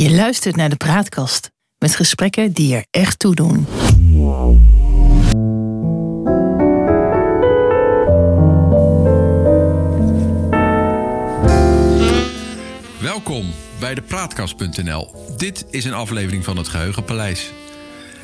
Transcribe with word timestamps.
Je 0.00 0.10
luistert 0.10 0.56
naar 0.56 0.68
de 0.68 0.76
Praatkast 0.76 1.50
met 1.78 1.94
gesprekken 1.94 2.52
die 2.52 2.74
er 2.74 2.84
echt 2.90 3.18
toe 3.18 3.34
doen. 3.34 3.66
Welkom 13.00 13.50
bij 13.80 13.94
de 13.94 14.02
Praatkast.nl. 14.02 15.10
Dit 15.36 15.66
is 15.70 15.84
een 15.84 15.92
aflevering 15.92 16.44
van 16.44 16.56
het 16.56 16.68
Geheugenpaleis. 16.68 17.52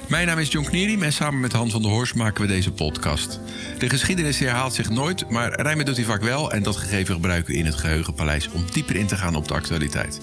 Mijn 0.09 0.27
naam 0.27 0.39
is 0.39 0.53
John 0.53 0.67
Knierim 0.67 1.03
en 1.03 1.13
samen 1.13 1.41
met 1.41 1.53
Han 1.53 1.71
van 1.71 1.83
der 1.83 1.91
Horst 1.91 2.15
maken 2.15 2.43
we 2.43 2.49
deze 2.49 2.73
podcast. 2.73 3.41
De 3.79 3.89
geschiedenis 3.89 4.39
herhaalt 4.39 4.75
zich 4.75 4.91
nooit, 4.91 5.29
maar 5.31 5.61
rijmen 5.61 5.85
doet 5.85 5.97
hij 5.97 6.05
vaak 6.05 6.23
wel... 6.23 6.53
en 6.53 6.63
dat 6.63 6.77
gegeven 6.77 7.15
gebruiken 7.15 7.53
we 7.53 7.59
in 7.59 7.67
het 7.67 7.75
Geheugenpaleis 7.75 8.49
om 8.51 8.65
dieper 8.73 8.97
in 8.97 9.07
te 9.07 9.17
gaan 9.17 9.35
op 9.35 9.49
de 9.49 9.55
actualiteit. 9.55 10.21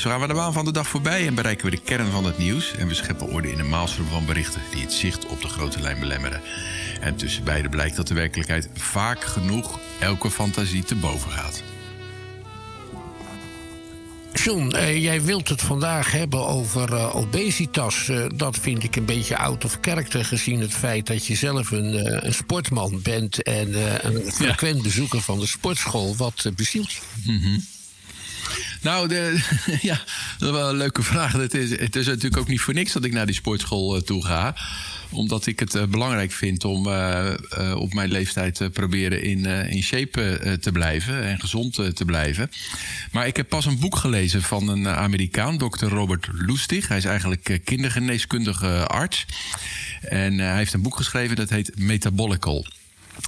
Zo 0.00 0.10
gaan 0.10 0.20
we 0.20 0.26
de 0.26 0.34
baan 0.34 0.52
van 0.52 0.64
de 0.64 0.72
dag 0.72 0.88
voorbij 0.88 1.26
en 1.26 1.34
bereiken 1.34 1.64
we 1.64 1.70
de 1.70 1.82
kern 1.82 2.10
van 2.10 2.24
het 2.24 2.38
nieuws... 2.38 2.74
en 2.74 2.88
we 2.88 2.94
scheppen 2.94 3.28
orde 3.28 3.52
in 3.52 3.58
een 3.58 3.68
maalstroom 3.68 4.08
van 4.08 4.26
berichten 4.26 4.60
die 4.72 4.82
het 4.82 4.92
zicht 4.92 5.26
op 5.26 5.40
de 5.42 5.48
grote 5.48 5.80
lijn 5.80 6.00
belemmeren. 6.00 6.40
En 7.00 7.16
tussen 7.16 7.44
beide 7.44 7.68
blijkt 7.68 7.96
dat 7.96 8.08
de 8.08 8.14
werkelijkheid 8.14 8.68
vaak 8.74 9.24
genoeg 9.24 9.78
elke 9.98 10.30
fantasie 10.30 10.82
te 10.82 10.94
boven 10.94 11.30
gaat. 11.30 11.62
John, 14.32 14.70
eh, 14.70 15.02
jij 15.02 15.22
wilt 15.22 15.48
het 15.48 15.62
vandaag 15.62 16.12
hebben 16.12 16.46
over 16.46 16.94
eh, 16.94 17.16
obesitas. 17.16 18.08
Eh, 18.08 18.24
dat 18.34 18.58
vind 18.58 18.82
ik 18.82 18.96
een 18.96 19.04
beetje 19.04 19.36
out 19.36 19.64
of 19.64 19.78
character 19.80 20.24
gezien 20.24 20.60
het 20.60 20.74
feit 20.74 21.06
dat 21.06 21.26
je 21.26 21.34
zelf 21.34 21.70
een, 21.70 22.24
een 22.26 22.34
sportman 22.34 23.00
bent 23.02 23.42
en 23.42 23.74
een 24.06 24.32
frequent 24.32 24.82
bezoeker 24.82 25.20
van 25.20 25.38
de 25.38 25.46
sportschool. 25.46 26.16
Wat 26.16 26.50
bezielt 26.56 26.92
je? 26.92 27.00
Nou, 28.80 29.08
de, 29.08 29.40
ja, 29.82 30.00
dat 30.38 30.48
is 30.48 30.54
wel 30.54 30.68
een 30.68 30.76
leuke 30.76 31.02
vraag. 31.02 31.32
Het 31.32 31.54
is, 31.54 31.70
het 31.70 31.96
is 31.96 32.06
natuurlijk 32.06 32.36
ook 32.36 32.48
niet 32.48 32.60
voor 32.60 32.74
niks 32.74 32.92
dat 32.92 33.04
ik 33.04 33.12
naar 33.12 33.26
die 33.26 33.34
sportschool 33.34 33.96
eh, 33.96 34.02
toe 34.02 34.24
ga. 34.24 34.56
Omdat 35.10 35.46
ik 35.46 35.58
het 35.58 35.74
eh, 35.74 35.84
belangrijk 35.84 36.32
vind 36.32 36.64
om 36.64 36.86
eh, 36.86 37.34
op 37.76 37.94
mijn 37.94 38.10
leeftijd 38.10 38.54
te 38.54 38.70
proberen 38.70 39.22
in, 39.22 39.44
in 39.44 39.82
shape 39.82 40.58
te 40.60 40.72
blijven 40.72 41.24
en 41.24 41.40
gezond 41.40 41.74
te 41.74 42.04
blijven. 42.04 42.50
Maar 43.12 43.26
ik 43.26 43.36
heb 43.36 43.48
pas 43.48 43.66
een 43.66 43.78
boek 43.78 43.96
gelezen 43.96 44.42
van 44.42 44.68
een 44.68 44.88
Amerikaan, 44.88 45.58
dokter 45.58 45.88
Robert 45.88 46.28
Lustig. 46.32 46.88
Hij 46.88 46.96
is 46.96 47.04
eigenlijk 47.04 47.60
kindergeneeskundige 47.64 48.86
arts. 48.86 49.26
En 50.00 50.38
hij 50.38 50.56
heeft 50.56 50.72
een 50.72 50.82
boek 50.82 50.96
geschreven 50.96 51.36
dat 51.36 51.50
heet 51.50 51.78
Metabolical. 51.78 52.66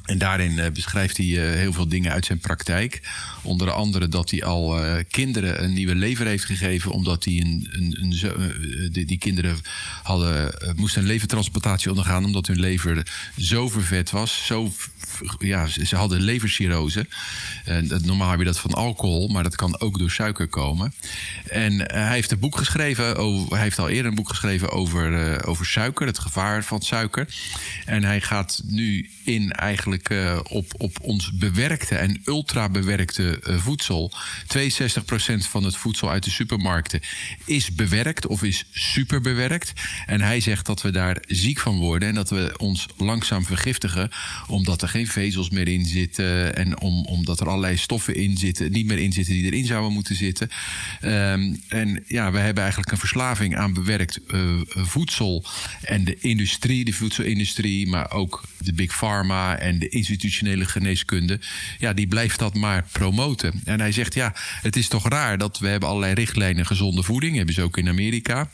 En 0.03 0.19
daarin 0.19 0.59
eh, 0.59 0.71
beschrijft 0.71 1.17
hij 1.17 1.27
eh, 1.27 1.55
heel 1.59 1.73
veel 1.73 1.89
dingen 1.89 2.13
uit 2.13 2.25
zijn 2.27 2.39
praktijk. 2.39 3.11
Onder 3.43 3.71
andere 3.71 4.09
dat 4.09 4.31
hij 4.31 4.45
al 4.45 4.79
eh, 4.79 5.05
kinderen 5.11 5.65
een 5.65 5.73
nieuwe 5.73 5.95
lever 5.95 6.27
heeft 6.27 6.45
gegeven. 6.45 6.91
Omdat 6.91 7.25
een, 7.25 7.69
een, 7.73 7.97
een 8.01 8.91
die, 8.93 9.05
die 9.05 9.19
kinderen 9.19 9.57
hadden, 10.03 10.55
moesten 10.77 11.03
een 11.03 11.09
levertransplantatie 11.09 11.91
ondergaan. 11.91 12.25
Omdat 12.25 12.47
hun 12.47 12.61
lever 12.61 13.07
zo 13.37 13.69
vervet 13.69 14.11
was. 14.11 14.47
Zo, 14.47 14.73
ja, 15.39 15.67
ze 15.67 15.97
hadden 15.97 16.21
levercirrose. 16.21 17.07
Normaal 18.03 18.31
heb 18.31 18.39
je 18.39 18.45
dat 18.45 18.59
van 18.59 18.75
alcohol. 18.75 19.29
Maar 19.29 19.43
dat 19.43 19.57
kan 19.57 19.81
ook 19.81 19.99
door 19.99 20.11
suiker 20.11 20.49
komen. 20.49 20.95
En 21.49 21.93
hij 21.93 22.13
heeft 22.13 22.31
een 22.31 22.39
boek 22.39 22.57
geschreven. 22.57 23.05
Hij 23.49 23.61
heeft 23.61 23.79
al 23.79 23.89
eerder 23.89 24.11
een 24.11 24.17
boek 24.17 24.29
geschreven 24.29 24.71
over, 24.71 25.47
over 25.47 25.67
suiker. 25.67 26.07
Het 26.07 26.19
gevaar 26.19 26.65
van 26.65 26.83
suiker. 26.83 27.29
En 27.85 28.05
hij 28.05 28.21
gaat 28.21 28.63
nu 28.67 29.11
in 29.25 29.53
eigenlijk 29.83 30.09
eh, 30.11 30.57
op, 30.57 30.73
op 30.79 30.99
ons 31.03 31.33
bewerkte 31.33 31.97
en 31.97 32.21
ultra 32.25 32.69
bewerkte 32.69 33.41
eh, 33.43 33.57
voedsel. 33.57 34.13
62% 34.13 35.49
van 35.49 35.65
het 35.65 35.77
voedsel 35.77 36.11
uit 36.11 36.25
de 36.25 36.31
supermarkten 36.31 37.01
is 37.45 37.75
bewerkt 37.75 38.27
of 38.27 38.43
is 38.43 38.65
super 38.73 39.21
bewerkt. 39.21 39.73
En 40.07 40.21
hij 40.21 40.41
zegt 40.41 40.67
dat 40.67 40.83
we 40.83 40.91
daar 40.91 41.23
ziek 41.27 41.59
van 41.59 41.79
worden 41.79 42.09
en 42.09 42.15
dat 42.15 42.31
we 42.31 42.55
ons 42.57 42.87
langzaam 42.97 43.45
vergiftigen. 43.45 44.11
Omdat 44.47 44.83
er 44.83 44.89
geen 44.89 45.07
vezels 45.07 45.51
meer 45.51 45.69
in 45.69 45.85
zitten. 45.85 46.57
En 46.57 46.81
om, 46.81 47.05
omdat 47.05 47.41
er 47.41 47.49
allerlei 47.49 47.77
stoffen 47.77 48.15
in 48.15 48.37
zitten, 48.37 48.73
niet 48.73 48.87
meer 48.87 48.99
in 48.99 49.13
zitten 49.13 49.35
die 49.35 49.45
erin 49.45 49.67
zouden 49.67 49.93
moeten 49.93 50.17
zitten. 50.17 50.51
Ehm, 51.01 51.55
en 51.69 52.05
ja, 52.07 52.33
we 52.33 52.39
hebben 52.39 52.63
eigenlijk 52.63 52.93
een 52.93 52.99
verslaving 52.99 53.57
aan 53.57 53.73
bewerkt 53.73 54.21
eh, 54.27 54.41
voedsel. 54.65 55.45
En 55.83 56.05
de 56.05 56.17
industrie, 56.21 56.85
de 56.85 56.93
voedselindustrie, 56.93 57.89
maar 57.89 58.11
ook 58.11 58.43
de 58.59 58.73
big 58.73 58.99
pharma 58.99 59.59
en 59.59 59.72
de 59.79 59.89
institutionele 59.89 60.65
geneeskunde. 60.65 61.41
Ja, 61.79 61.93
die 61.93 62.07
blijft 62.07 62.39
dat 62.39 62.55
maar 62.55 62.87
promoten. 62.93 63.61
En 63.65 63.81
hij 63.81 63.93
zegt, 63.93 64.15
ja, 64.15 64.35
het 64.63 64.77
is 64.77 64.89
toch 64.89 65.09
raar 65.09 65.39
dat 65.39 65.59
we 65.59 65.69
hebben 65.69 65.89
allerlei 65.89 66.15
richtlijnen 66.15 66.67
gezonde 66.67 67.03
voeding. 67.03 67.37
Hebben 67.37 67.55
ze 67.55 67.63
ook 67.63 67.77
in 67.77 67.89
Amerika. 67.89 68.49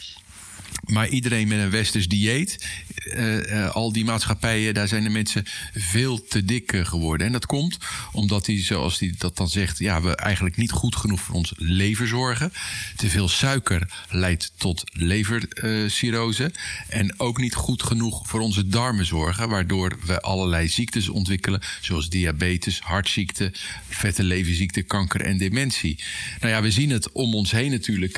Maar 0.88 1.08
iedereen 1.08 1.48
met 1.48 1.58
een 1.58 1.70
westers 1.70 2.08
dieet, 2.08 2.66
eh, 2.94 3.64
eh, 3.64 3.74
al 3.74 3.92
die 3.92 4.04
maatschappijen, 4.04 4.74
daar 4.74 4.88
zijn 4.88 5.02
de 5.02 5.08
mensen 5.08 5.44
veel 5.74 6.24
te 6.24 6.44
dik 6.44 6.72
eh, 6.72 6.84
geworden. 6.84 7.26
En 7.26 7.32
dat 7.32 7.46
komt 7.46 7.78
omdat 8.12 8.46
hij, 8.46 8.62
zoals 8.62 8.98
hij 8.98 9.14
dat 9.18 9.36
dan 9.36 9.48
zegt, 9.48 9.78
ja, 9.78 10.02
we 10.02 10.16
eigenlijk 10.16 10.56
niet 10.56 10.70
goed 10.70 10.96
genoeg 10.96 11.20
voor 11.20 11.34
ons 11.34 11.52
lever 11.56 12.08
zorgen. 12.08 12.52
Te 12.96 13.08
veel 13.08 13.28
suiker 13.28 13.90
leidt 14.10 14.52
tot 14.56 14.82
levercirrose. 14.92 16.52
en 16.88 17.20
ook 17.20 17.38
niet 17.38 17.54
goed 17.54 17.82
genoeg 17.82 18.28
voor 18.28 18.40
onze 18.40 18.68
darmen 18.68 19.06
zorgen, 19.06 19.48
waardoor 19.48 19.98
we 20.06 20.20
allerlei 20.20 20.68
ziektes 20.68 21.08
ontwikkelen, 21.08 21.60
zoals 21.80 22.08
diabetes, 22.08 22.80
hartziekte, 22.80 23.52
vette 23.88 24.22
leverziekte, 24.22 24.82
kanker 24.82 25.20
en 25.20 25.38
dementie. 25.38 25.98
Nou 26.40 26.52
ja, 26.52 26.62
we 26.62 26.70
zien 26.70 26.90
het 26.90 27.12
om 27.12 27.34
ons 27.34 27.50
heen 27.50 27.70
natuurlijk, 27.70 28.16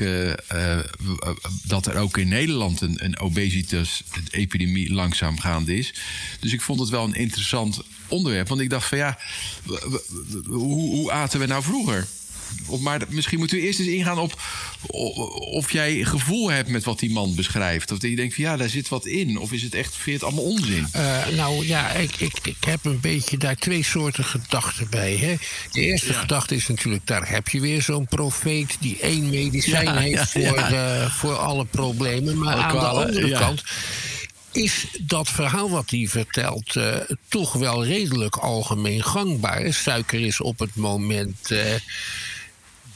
dat 1.63 1.87
er 1.87 1.97
ook 1.97 2.17
in 2.17 2.29
Nederland 2.29 2.40
een, 2.81 3.05
een 3.05 3.19
obesitas-epidemie 3.19 4.93
langzaam 4.93 5.39
gaande 5.39 5.77
is. 5.77 5.95
Dus 6.41 6.53
ik 6.53 6.61
vond 6.61 6.81
het 6.81 6.89
wel 6.89 7.05
een 7.05 7.15
interessant 7.15 7.81
onderwerp. 8.09 8.49
Want 8.49 8.61
ik 8.61 8.71
dacht 8.71 8.89
van 8.89 8.99
ja, 8.99 9.19
hoe, 10.47 10.97
hoe 10.97 11.11
aten 11.13 11.41
we 11.41 11.47
nou 11.47 11.63
vroeger? 11.63 12.07
Maar 12.81 13.01
misschien 13.09 13.39
moeten 13.39 13.57
we 13.57 13.63
eerst 13.63 13.79
eens 13.79 13.89
ingaan 13.89 14.19
op 14.19 14.43
of 15.51 15.73
jij 15.73 16.05
gevoel 16.05 16.51
hebt 16.51 16.69
met 16.69 16.85
wat 16.85 16.99
die 16.99 17.11
man 17.13 17.35
beschrijft. 17.35 17.93
Of 17.93 17.99
dat 17.99 18.11
je 18.11 18.17
denkt 18.17 18.35
van 18.35 18.45
ja, 18.45 18.57
daar 18.57 18.69
zit 18.69 18.89
wat 18.89 19.07
in. 19.07 19.39
Of 19.39 19.53
is 19.53 19.63
het 19.63 19.75
echt, 19.75 19.93
vind 19.95 20.05
je 20.05 20.13
het 20.13 20.23
allemaal 20.23 20.45
onzin? 20.45 20.87
Eh, 20.93 21.27
nou 21.37 21.67
ja, 21.67 21.91
ik, 21.91 22.17
ik, 22.17 22.39
ik 22.43 22.65
heb 22.67 22.85
een 22.85 23.01
beetje 23.01 23.37
daar 23.39 23.57
twee 23.57 23.85
soorten 23.85 24.25
gedachten 24.25 24.87
bij. 24.91 25.17
Hè. 25.17 25.35
De 25.73 25.81
eerste 25.81 26.13
gedachte 26.15 26.55
is 26.55 26.67
natuurlijk, 26.69 27.07
daar 27.07 27.29
heb 27.29 27.49
je 27.49 27.61
weer 27.61 27.83
zo'n 27.83 28.07
profeet 28.07 28.77
die 28.81 28.99
één 29.01 29.31
medicijn 29.31 29.85
Ja, 29.85 29.97
heeft 29.97 30.33
ja, 30.33 31.09
voor, 31.11 31.11
voor 31.11 31.37
alle 31.37 31.65
problemen. 31.65 32.39
Maar 32.39 32.55
Alle 32.55 32.63
aan 32.63 32.71
kwalen, 32.71 33.07
de 33.13 33.21
andere 33.21 33.39
kant 33.39 33.63
is 34.53 34.87
dat 35.01 35.29
verhaal 35.29 35.71
wat 35.71 35.91
hij 35.91 36.07
vertelt 36.09 36.77
eh, 36.77 36.97
toch 37.29 37.53
wel 37.53 37.85
redelijk 37.85 38.37
algemeen 38.37 39.03
gangbaar. 39.05 39.73
Suiker 39.73 40.21
is 40.21 40.41
op 40.41 40.59
het 40.59 40.75
moment. 40.75 41.51
eh, 41.51 41.75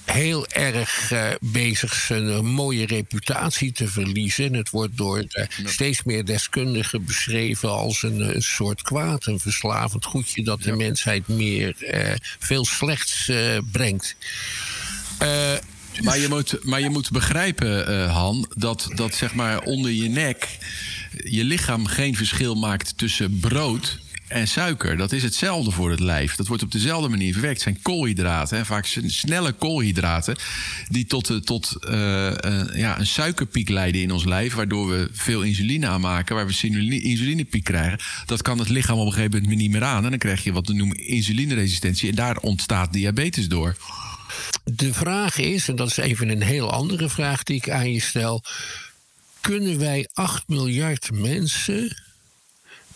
heel 0.04 0.46
erg 0.46 1.12
eh, 1.12 1.28
bezig 1.40 1.94
zijn 1.94 2.46
mooie 2.46 2.86
reputatie 2.86 3.72
te 3.72 3.88
verliezen. 3.88 4.54
Het 4.54 4.70
wordt 4.70 4.96
door 4.96 5.24
steeds 5.64 6.02
meer 6.02 6.24
deskundigen 6.24 7.04
beschreven 7.04 7.70
als 7.70 8.02
een, 8.02 8.42
soort 8.42 8.82
kwaad, 8.82 9.26
een 9.26 9.40
verslavend 9.40 10.04
goedje 10.04 10.44
dat 10.44 10.62
de 10.62 10.72
mensheid 10.72 11.28
meer 11.28 11.84
eh, 11.84 12.14
veel 12.38 12.64
slechts 12.64 13.28
eh, 13.28 13.58
brengt. 13.72 14.16
Maar 16.02 16.18
je 16.18 16.26
moet, 16.28 16.64
maar 16.64 16.80
je 16.80 16.90
moet 16.90 17.10
begrijpen, 17.10 18.08
Han, 18.08 18.52
dat, 18.56 18.90
dat 18.94 19.14
zeg 19.14 19.34
maar 19.34 19.60
onder 19.60 19.90
je 19.90 20.08
nek 20.08 20.58
je 21.24 21.44
lichaam 21.44 21.86
geen 21.86 22.16
verschil 22.16 22.54
maakt 22.54 22.98
tussen 22.98 23.38
brood 23.40 23.98
en 24.34 24.48
suiker. 24.48 24.96
Dat 24.96 25.12
is 25.12 25.22
hetzelfde 25.22 25.70
voor 25.70 25.90
het 25.90 26.00
lijf. 26.00 26.36
Dat 26.36 26.46
wordt 26.46 26.62
op 26.62 26.72
dezelfde 26.72 27.08
manier 27.08 27.32
verwerkt. 27.32 27.64
Het 27.64 27.72
zijn 27.72 27.82
koolhydraten, 27.82 28.66
vaak 28.66 28.86
snelle 29.06 29.52
koolhydraten, 29.52 30.36
die 30.88 31.06
tot, 31.06 31.30
eh, 31.30 31.36
tot 31.36 31.76
eh, 31.80 32.44
eh, 32.44 32.76
ja, 32.76 32.98
een 32.98 33.06
suikerpiek 33.06 33.68
leiden 33.68 34.00
in 34.00 34.10
ons 34.10 34.24
lijf, 34.24 34.54
waardoor 34.54 34.88
we 34.90 35.08
veel 35.12 35.42
insuline 35.42 35.86
aanmaken, 35.86 36.34
waar 36.34 36.46
we 36.46 36.52
insuline- 36.52 37.00
insulinepiek 37.00 37.64
krijgen. 37.64 37.98
Dat 38.26 38.42
kan 38.42 38.58
het 38.58 38.68
lichaam 38.68 38.98
op 38.98 39.06
een 39.06 39.12
gegeven 39.12 39.42
moment 39.42 39.58
niet 39.58 39.70
meer 39.70 39.84
aan. 39.84 40.04
En 40.04 40.10
dan 40.10 40.18
krijg 40.18 40.44
je 40.44 40.52
wat 40.52 40.66
we 40.66 40.74
noemen 40.74 40.96
insulineresistentie. 40.96 42.08
En 42.08 42.14
daar 42.14 42.36
ontstaat 42.36 42.92
diabetes 42.92 43.48
door. 43.48 43.76
De 44.64 44.94
vraag 44.94 45.38
is, 45.38 45.68
en 45.68 45.76
dat 45.76 45.88
is 45.88 45.96
even 45.96 46.28
een 46.28 46.42
heel 46.42 46.70
andere 46.72 47.08
vraag 47.08 47.42
die 47.42 47.56
ik 47.56 47.70
aan 47.70 47.92
je 47.92 48.00
stel. 48.00 48.44
Kunnen 49.40 49.78
wij 49.78 50.08
8 50.12 50.48
miljard 50.48 51.10
mensen 51.12 51.96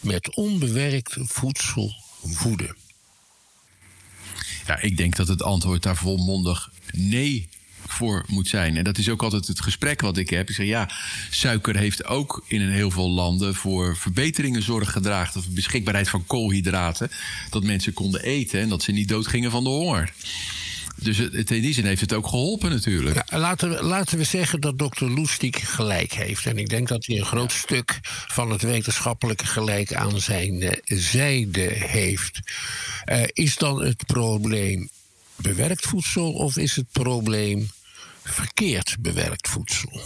met 0.00 0.34
onbewerkt 0.34 1.16
voedsel 1.20 1.94
voeden? 2.22 2.76
Ja, 4.66 4.80
ik 4.80 4.96
denk 4.96 5.16
dat 5.16 5.28
het 5.28 5.42
antwoord 5.42 5.82
daar 5.82 5.96
volmondig 5.96 6.70
nee 6.92 7.48
voor 7.86 8.24
moet 8.26 8.48
zijn. 8.48 8.76
En 8.76 8.84
dat 8.84 8.98
is 8.98 9.08
ook 9.08 9.22
altijd 9.22 9.46
het 9.46 9.60
gesprek 9.60 10.00
wat 10.00 10.16
ik 10.16 10.30
heb. 10.30 10.48
Ik 10.48 10.54
zeg 10.54 10.66
ja, 10.66 10.90
suiker 11.30 11.76
heeft 11.76 12.04
ook 12.04 12.44
in 12.46 12.60
een 12.60 12.72
heel 12.72 12.90
veel 12.90 13.10
landen 13.10 13.54
voor 13.54 13.96
verbeteringen 13.96 14.62
zorg 14.62 14.92
gedragen. 14.92 15.40
Of 15.40 15.48
beschikbaarheid 15.48 16.08
van 16.08 16.26
koolhydraten. 16.26 17.10
Dat 17.50 17.62
mensen 17.62 17.92
konden 17.92 18.22
eten 18.22 18.60
en 18.60 18.68
dat 18.68 18.82
ze 18.82 18.92
niet 18.92 19.08
doodgingen 19.08 19.50
van 19.50 19.64
de 19.64 19.70
honger. 19.70 20.12
Dus 21.00 21.18
het, 21.18 21.50
in 21.50 21.62
die 21.62 21.74
zin 21.74 21.86
heeft 21.86 22.00
het 22.00 22.12
ook 22.12 22.26
geholpen 22.26 22.70
natuurlijk. 22.70 23.22
Ja, 23.30 23.38
laten, 23.38 23.70
we, 23.70 23.82
laten 23.82 24.18
we 24.18 24.24
zeggen 24.24 24.60
dat 24.60 24.78
dokter 24.78 25.10
Loestiek 25.10 25.58
gelijk 25.58 26.12
heeft. 26.12 26.46
En 26.46 26.58
ik 26.58 26.68
denk 26.68 26.88
dat 26.88 27.06
hij 27.06 27.18
een 27.18 27.24
groot 27.24 27.52
stuk 27.52 27.98
van 28.02 28.50
het 28.50 28.62
wetenschappelijke 28.62 29.46
gelijk 29.46 29.94
aan 29.94 30.20
zijn 30.20 30.62
uh, 30.62 30.70
zijde 30.84 31.70
heeft. 31.74 32.40
Uh, 33.06 33.22
is 33.32 33.56
dan 33.56 33.82
het 33.82 34.06
probleem 34.06 34.88
bewerkt 35.36 35.86
voedsel 35.86 36.32
of 36.32 36.56
is 36.56 36.76
het 36.76 36.86
probleem 36.92 37.70
verkeerd 38.24 38.96
bewerkt 39.00 39.48
voedsel? 39.48 40.00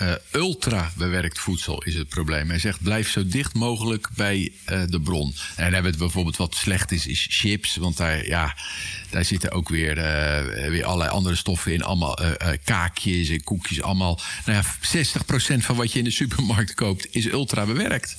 Uh, 0.00 0.12
ultra 0.30 0.90
bewerkt 0.96 1.38
voedsel 1.38 1.82
is 1.82 1.94
het 1.94 2.08
probleem. 2.08 2.48
Hij 2.48 2.58
zegt 2.58 2.82
blijf 2.82 3.10
zo 3.10 3.26
dicht 3.26 3.54
mogelijk 3.54 4.08
bij 4.14 4.52
uh, 4.70 4.82
de 4.86 5.00
bron. 5.00 5.34
En 5.56 5.64
dan 5.64 5.72
hebben 5.72 5.92
we 5.92 5.98
bijvoorbeeld 5.98 6.36
wat 6.36 6.54
slecht 6.54 6.92
is, 6.92 7.06
is 7.06 7.26
chips. 7.30 7.76
Want 7.76 7.96
daar, 7.96 8.26
ja, 8.26 8.56
daar 9.10 9.24
zitten 9.24 9.50
ook 9.50 9.68
weer, 9.68 9.96
uh, 9.96 10.68
weer 10.68 10.84
allerlei 10.84 11.10
andere 11.10 11.34
stoffen 11.34 11.72
in. 11.72 11.82
Allemaal 11.82 12.18
kaakjes 12.64 13.28
en 13.28 13.44
koekjes. 13.44 13.82
Allemaal. 13.82 14.20
Nou 14.44 14.58
ja, 14.58 14.64
60% 15.54 15.64
van 15.64 15.76
wat 15.76 15.92
je 15.92 15.98
in 15.98 16.04
de 16.04 16.10
supermarkt 16.10 16.74
koopt 16.74 17.06
is 17.10 17.26
ultra 17.26 17.66
bewerkt 17.66 18.16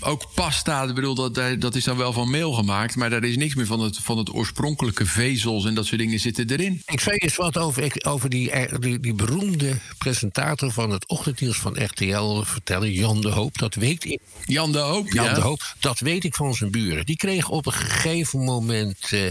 ook 0.00 0.34
pasta, 0.34 0.82
ik 0.82 0.94
bedoel, 0.94 1.14
dat, 1.14 1.60
dat 1.60 1.74
is 1.74 1.84
dan 1.84 1.96
wel 1.96 2.12
van 2.12 2.30
meel 2.30 2.52
gemaakt. 2.52 2.96
Maar 2.96 3.10
daar 3.10 3.24
is 3.24 3.36
niks 3.36 3.54
meer 3.54 3.66
van 3.66 3.80
het, 3.80 3.98
van 3.98 4.18
het 4.18 4.34
oorspronkelijke 4.34 5.06
vezels 5.06 5.64
en 5.64 5.74
dat 5.74 5.86
soort 5.86 6.00
dingen 6.00 6.20
zitten 6.20 6.50
erin. 6.50 6.82
Ik 6.86 7.00
zei 7.00 7.16
eens 7.16 7.36
wat 7.36 7.58
over, 7.58 7.92
over 8.06 8.28
die, 8.28 8.50
eh, 8.50 8.78
die, 8.78 9.00
die 9.00 9.14
beroemde 9.14 9.78
presentator 9.98 10.72
van 10.72 10.90
het 10.90 11.08
ochtendnieuws 11.08 11.56
van 11.58 11.84
RTL 11.84 12.42
vertellen, 12.42 12.92
Jan 12.92 13.20
de 13.20 13.30
Hoop. 13.30 13.58
Dat 13.58 13.74
weet 13.74 14.04
ik. 14.04 14.20
Jan 14.44 14.72
de 14.72 14.78
Hoop, 14.78 15.12
Jan 15.12 15.24
ja. 15.24 15.34
de 15.34 15.40
Hoop, 15.40 15.74
dat 15.80 15.98
weet 15.98 16.24
ik 16.24 16.34
van 16.34 16.54
zijn 16.54 16.70
buren. 16.70 17.06
Die 17.06 17.16
kreeg 17.16 17.48
op 17.48 17.66
een 17.66 17.72
gegeven 17.72 18.44
moment. 18.44 19.12
Uh, 19.12 19.30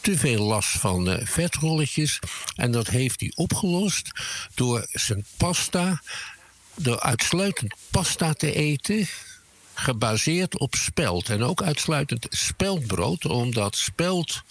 te 0.00 0.18
veel 0.18 0.44
last 0.44 0.70
van 0.70 1.08
uh, 1.08 1.16
vetrolletjes. 1.24 2.18
En 2.54 2.72
dat 2.72 2.88
heeft 2.88 3.20
hij 3.20 3.32
opgelost 3.34 4.10
door 4.54 4.86
zijn 4.92 5.24
pasta, 5.36 6.02
door 6.74 7.00
uitsluitend 7.00 7.74
pasta 7.90 8.32
te 8.32 8.54
eten 8.54 9.08
gebaseerd 9.78 10.58
op 10.58 10.74
spelt. 10.74 11.28
En 11.28 11.42
ook 11.42 11.62
uitsluitend 11.62 12.26
speldbrood, 12.30 13.26
omdat 13.26 13.76
spelt 13.76 14.42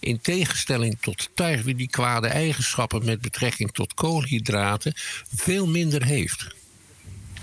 in 0.00 0.20
tegenstelling 0.20 0.96
tot 1.00 1.28
tarwe 1.34 1.74
die 1.74 1.88
kwade 1.88 2.26
eigenschappen 2.26 3.04
met 3.04 3.20
betrekking 3.20 3.72
tot 3.72 3.94
koolhydraten 3.94 4.92
veel 5.34 5.66
minder 5.66 6.04
heeft. 6.04 6.46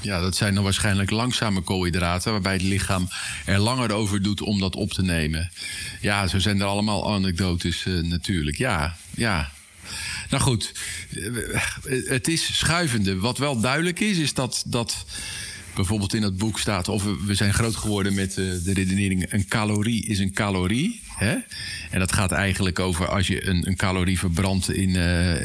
Ja, 0.02 0.20
dat 0.20 0.36
zijn 0.36 0.54
dan 0.54 0.64
waarschijnlijk 0.64 1.10
langzame 1.10 1.62
koolhydraten, 1.62 2.32
waarbij 2.32 2.54
het 2.54 2.62
lichaam 2.62 3.08
er 3.46 3.60
langer 3.60 3.92
over 3.92 4.22
doet 4.22 4.42
om 4.42 4.60
dat 4.60 4.76
op 4.76 4.92
te 4.92 5.02
nemen. 5.02 5.52
Ja, 6.02 6.28
zo 6.28 6.40
zijn 6.40 6.60
er 6.60 6.66
allemaal 6.66 7.14
anekdotes 7.14 7.86
uh, 7.86 8.04
natuurlijk. 8.04 8.58
Ja, 8.58 8.98
ja. 9.16 9.52
Nou 10.30 10.44
goed, 10.44 10.72
het 11.88 12.28
is 12.28 12.58
schuivende. 12.58 13.20
Wat 13.20 13.38
wel 13.38 13.60
duidelijk 13.60 14.00
is, 14.00 14.18
is 14.18 14.34
dat. 14.34 14.64
dat 14.66 15.06
bijvoorbeeld 15.76 16.14
in 16.14 16.22
het 16.22 16.38
boek 16.38 16.60
staat, 16.60 16.88
of 16.88 17.04
we 17.26 17.36
zijn 17.36 17.54
groot 17.54 17.76
geworden 17.76 18.14
met 18.14 18.34
de 18.34 18.74
redenering: 18.74 19.32
een 19.32 19.48
calorie 19.48 20.06
is 20.06 20.20
een 20.20 20.34
calorie. 20.34 21.02
Hè? 21.16 21.36
En 21.90 22.00
dat 22.00 22.14
gaat 22.14 22.32
eigenlijk 22.32 22.80
over 22.80 23.08
als 23.08 23.28
je 23.28 23.48
een, 23.48 23.68
een 23.68 23.76
calorie 23.76 24.20
verbrandt 24.20 24.72
in, 24.72 24.90
uh, 24.90 25.42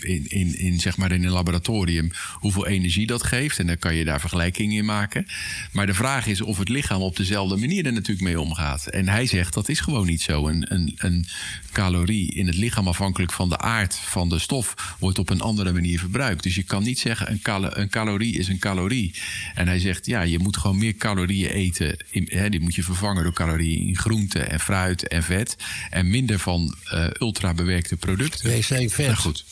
in, 0.00 0.26
in, 0.28 0.58
in, 0.58 0.80
zeg 0.80 0.96
maar 0.96 1.12
in 1.12 1.24
een 1.24 1.30
laboratorium, 1.30 2.10
hoeveel 2.34 2.66
energie 2.66 3.06
dat 3.06 3.22
geeft. 3.22 3.58
En 3.58 3.66
dan 3.66 3.78
kan 3.78 3.94
je 3.94 4.04
daar 4.04 4.20
vergelijkingen 4.20 4.76
in 4.76 4.84
maken. 4.84 5.26
Maar 5.72 5.86
de 5.86 5.94
vraag 5.94 6.26
is 6.26 6.40
of 6.40 6.58
het 6.58 6.68
lichaam 6.68 7.00
op 7.00 7.16
dezelfde 7.16 7.56
manier 7.56 7.86
er 7.86 7.92
natuurlijk 7.92 8.26
mee 8.26 8.40
omgaat. 8.40 8.86
En 8.86 9.08
hij 9.08 9.26
zegt 9.26 9.54
dat 9.54 9.68
is 9.68 9.80
gewoon 9.80 10.06
niet 10.06 10.22
zo. 10.22 10.48
Een, 10.48 10.66
een, 10.68 10.94
een 10.96 11.26
calorie 11.72 12.34
in 12.34 12.46
het 12.46 12.56
lichaam, 12.56 12.88
afhankelijk 12.88 13.32
van 13.32 13.48
de 13.48 13.58
aard 13.58 13.94
van 13.94 14.28
de 14.28 14.38
stof, 14.38 14.96
wordt 14.98 15.18
op 15.18 15.30
een 15.30 15.40
andere 15.40 15.72
manier 15.72 15.98
verbruikt. 15.98 16.42
Dus 16.42 16.54
je 16.54 16.62
kan 16.62 16.82
niet 16.82 16.98
zeggen 16.98 17.30
een, 17.30 17.80
een 17.80 17.88
calorie 17.88 18.38
is 18.38 18.48
een 18.48 18.58
calorie. 18.58 19.14
En 19.54 19.66
hij 19.66 19.78
zegt 19.78 20.06
ja, 20.06 20.22
je 20.22 20.38
moet 20.38 20.56
gewoon 20.56 20.78
meer 20.78 20.94
calorieën 20.94 21.50
eten. 21.50 21.96
Hè, 22.10 22.48
die 22.48 22.60
moet 22.60 22.74
je 22.74 22.82
vervangen 22.82 23.22
door 23.22 23.32
calorieën 23.32 23.86
in 23.86 23.96
groente 23.96 24.38
en 24.38 24.60
fruit 24.70 25.08
en 25.08 25.22
vet. 25.22 25.56
En 25.90 26.10
minder 26.10 26.38
van 26.38 26.74
uh, 26.94 27.06
ultra 27.18 27.54
bewerkte 27.54 27.96
producten. 27.96 28.46
Wij 28.46 28.62
zijn 28.62 28.90
vet. 28.90 29.06
Nou, 29.06 29.18
goed. 29.18 29.44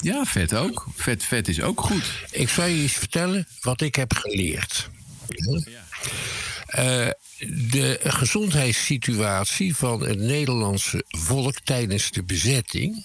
Ja, 0.00 0.24
vet 0.24 0.54
ook. 0.54 0.86
Vet, 0.94 1.24
vet 1.24 1.48
is 1.48 1.60
ook 1.60 1.80
goed. 1.80 2.04
Ik 2.30 2.48
zal 2.48 2.66
je 2.66 2.82
eens 2.82 2.92
vertellen 2.92 3.46
wat 3.60 3.80
ik 3.80 3.94
heb 3.94 4.12
geleerd. 4.14 4.90
Ja. 5.28 5.82
Uh, 6.78 7.10
de 7.70 8.00
gezondheidssituatie 8.02 9.76
van 9.76 10.06
het 10.06 10.18
Nederlandse 10.18 11.04
volk 11.08 11.54
tijdens 11.64 12.10
de 12.10 12.22
bezetting 12.22 13.04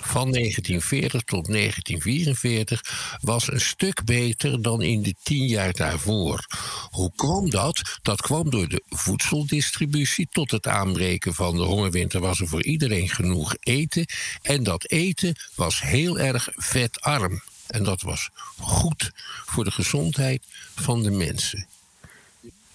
van 0.00 0.32
1940 0.32 1.22
tot 1.22 1.46
1944 1.46 3.18
was 3.20 3.52
een 3.52 3.60
stuk 3.60 4.04
beter 4.04 4.62
dan 4.62 4.82
in 4.82 5.02
de 5.02 5.14
tien 5.22 5.46
jaar 5.46 5.72
daarvoor. 5.72 6.46
Hoe 6.90 7.12
kwam 7.16 7.50
dat? 7.50 7.98
Dat 8.02 8.20
kwam 8.20 8.50
door 8.50 8.68
de 8.68 8.82
voedseldistributie. 8.88 10.28
Tot 10.30 10.50
het 10.50 10.66
aanbreken 10.66 11.34
van 11.34 11.56
de 11.56 11.62
hongerwinter 11.62 12.20
was 12.20 12.40
er 12.40 12.48
voor 12.48 12.64
iedereen 12.64 13.08
genoeg 13.08 13.56
eten. 13.60 14.06
En 14.42 14.62
dat 14.62 14.90
eten 14.90 15.36
was 15.54 15.80
heel 15.80 16.18
erg 16.18 16.48
vetarm. 16.54 17.42
En 17.66 17.84
dat 17.84 18.02
was 18.02 18.30
goed 18.58 19.10
voor 19.46 19.64
de 19.64 19.70
gezondheid 19.70 20.42
van 20.74 21.02
de 21.02 21.10
mensen. 21.10 21.66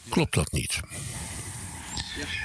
Klopt 0.09 0.33
dat 0.33 0.51
niet? 0.51 0.79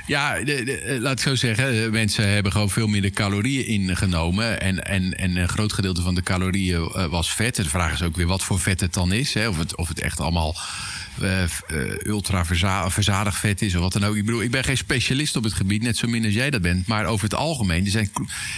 Ja, 0.07 0.41
de, 0.41 0.99
laat 1.01 1.13
ik 1.13 1.21
zo 1.21 1.35
zeggen. 1.35 1.93
Mensen 1.93 2.29
hebben 2.29 2.53
gewoon 2.53 2.71
veel 2.71 2.87
minder 2.87 3.11
calorieën 3.11 3.67
ingenomen. 3.67 4.61
En, 4.61 4.85
en, 4.85 5.19
en 5.19 5.37
een 5.37 5.49
groot 5.49 5.73
gedeelte 5.73 6.03
van 6.03 6.15
de 6.15 6.23
calorieën 6.23 6.81
uh, 6.81 7.07
was 7.07 7.33
vet. 7.35 7.57
De 7.57 7.65
vraag 7.65 7.93
is 7.93 8.03
ook 8.03 8.17
weer 8.17 8.27
wat 8.27 8.43
voor 8.43 8.61
vet 8.61 8.81
het 8.81 8.95
dan 8.95 9.13
is. 9.13 9.35
Hè? 9.35 9.49
Of, 9.49 9.59
het, 9.59 9.77
of 9.77 9.89
het 9.89 10.01
echt 10.01 10.21
allemaal 10.21 10.57
ultra 12.07 12.45
verza 12.45 12.91
verzadigd 12.91 13.39
vet 13.39 13.63
is 13.63 13.75
of 13.75 13.81
wat 13.81 13.93
dan 13.93 14.05
ook. 14.05 14.17
Ik 14.17 14.25
bedoel, 14.25 14.43
ik 14.43 14.51
ben 14.51 14.65
geen 14.65 14.77
specialist 14.77 15.37
op 15.37 15.45
het 15.45 15.53
gebied, 15.53 15.83
net 15.83 15.97
zo 15.97 16.09
min 16.09 16.25
als 16.25 16.35
jij 16.35 16.51
dat 16.51 16.63
bent. 16.63 16.87
Maar 16.87 17.07
over 17.07 17.25
het 17.25 17.35
algemeen 17.35 17.91
zijn, 17.91 18.11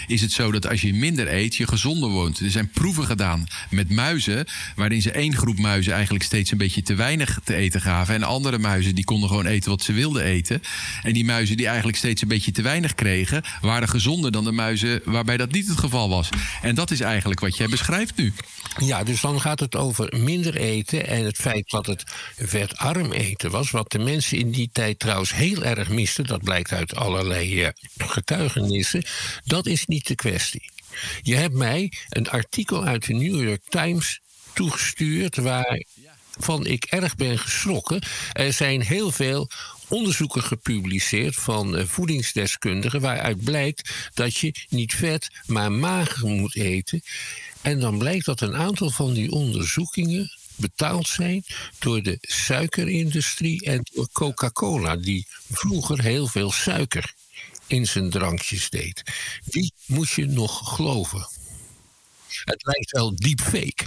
is 0.06 0.20
het 0.20 0.32
zo 0.32 0.52
dat 0.52 0.68
als 0.68 0.80
je 0.80 0.94
minder 0.94 1.32
eet, 1.34 1.56
je 1.56 1.66
gezonder 1.66 2.08
woont. 2.08 2.40
Er 2.40 2.50
zijn 2.50 2.68
proeven 2.68 3.04
gedaan 3.04 3.46
met 3.70 3.90
muizen, 3.90 4.46
waarin 4.76 5.02
ze 5.02 5.10
één 5.10 5.36
groep 5.36 5.58
muizen 5.58 5.92
eigenlijk 5.92 6.24
steeds 6.24 6.50
een 6.50 6.58
beetje 6.58 6.82
te 6.82 6.94
weinig 6.94 7.40
te 7.44 7.54
eten 7.54 7.80
gaven. 7.80 8.14
En 8.14 8.22
andere 8.22 8.58
muizen 8.58 8.94
die 8.94 9.04
konden 9.04 9.28
gewoon 9.28 9.46
eten 9.46 9.70
wat 9.70 9.82
ze 9.82 9.92
wilden 9.92 10.22
eten. 10.22 10.62
En 11.02 11.12
die 11.12 11.24
muizen 11.24 11.56
die 11.56 11.66
eigenlijk 11.66 11.96
steeds 11.96 12.22
een 12.22 12.28
beetje 12.28 12.52
te 12.52 12.62
weinig 12.62 12.94
kregen, 12.94 13.42
waren 13.60 13.88
gezonder 13.88 14.32
dan 14.32 14.44
de 14.44 14.52
muizen 14.52 15.00
waarbij 15.04 15.36
dat 15.36 15.52
niet 15.52 15.68
het 15.68 15.78
geval 15.78 16.08
was. 16.08 16.28
En 16.62 16.74
dat 16.74 16.90
is 16.90 17.00
eigenlijk 17.00 17.40
wat 17.40 17.56
jij 17.56 17.68
beschrijft 17.68 18.16
nu. 18.16 18.32
Ja, 18.78 19.04
dus 19.04 19.20
dan 19.20 19.40
gaat 19.40 19.60
het 19.60 19.76
over 19.76 20.14
minder 20.18 20.56
eten 20.56 21.08
en 21.08 21.24
het 21.24 21.36
feit 21.36 21.70
dat 21.70 21.86
het 21.86 22.04
vetarm 22.52 23.12
eten 23.12 23.50
was. 23.50 23.70
Wat 23.70 23.90
de 23.90 23.98
mensen 23.98 24.38
in 24.38 24.50
die 24.50 24.70
tijd 24.72 24.98
trouwens 24.98 25.34
heel 25.34 25.64
erg 25.64 25.88
misten, 25.88 26.26
dat 26.26 26.42
blijkt 26.42 26.72
uit 26.72 26.94
allerlei 26.94 27.62
uh, 27.62 27.68
getuigenissen. 27.96 29.04
Dat 29.44 29.66
is 29.66 29.86
niet 29.86 30.06
de 30.06 30.14
kwestie. 30.14 30.70
Je 31.22 31.34
hebt 31.34 31.54
mij 31.54 31.92
een 32.08 32.30
artikel 32.30 32.84
uit 32.84 33.06
de 33.06 33.14
New 33.14 33.42
York 33.42 33.62
Times 33.68 34.20
toegestuurd 34.52 35.36
waarvan 35.36 36.66
ik 36.66 36.84
erg 36.84 37.16
ben 37.16 37.38
geschrokken. 37.38 38.02
Er 38.32 38.52
zijn 38.52 38.80
heel 38.80 39.10
veel 39.10 39.50
onderzoeken 39.88 40.42
gepubliceerd 40.42 41.34
van 41.34 41.78
uh, 41.78 41.84
voedingsdeskundigen 41.84 43.00
waaruit 43.00 43.44
blijkt 43.44 43.90
dat 44.14 44.36
je 44.36 44.54
niet 44.68 44.94
vet, 44.94 45.30
maar 45.46 45.72
mager 45.72 46.28
moet 46.28 46.56
eten. 46.56 47.02
En 47.62 47.80
dan 47.80 47.98
blijkt 47.98 48.24
dat 48.24 48.40
een 48.40 48.56
aantal 48.56 48.90
van 48.90 49.12
die 49.12 49.30
onderzoekingen 49.30 50.30
betaald 50.56 51.08
zijn 51.08 51.44
door 51.78 52.02
de 52.02 52.18
suikerindustrie 52.20 53.64
en 53.64 53.80
door 53.92 54.08
Coca-Cola, 54.12 54.96
die 54.96 55.26
vroeger 55.50 56.02
heel 56.02 56.26
veel 56.26 56.52
suiker 56.52 57.14
in 57.66 57.86
zijn 57.86 58.10
drankjes 58.10 58.70
deed. 58.70 59.02
Die 59.44 59.72
moet 59.86 60.10
je 60.10 60.26
nog 60.26 60.74
geloven. 60.74 61.28
Het 62.44 62.64
lijkt 62.64 62.90
wel 62.90 63.16
deepfake. 63.16 63.86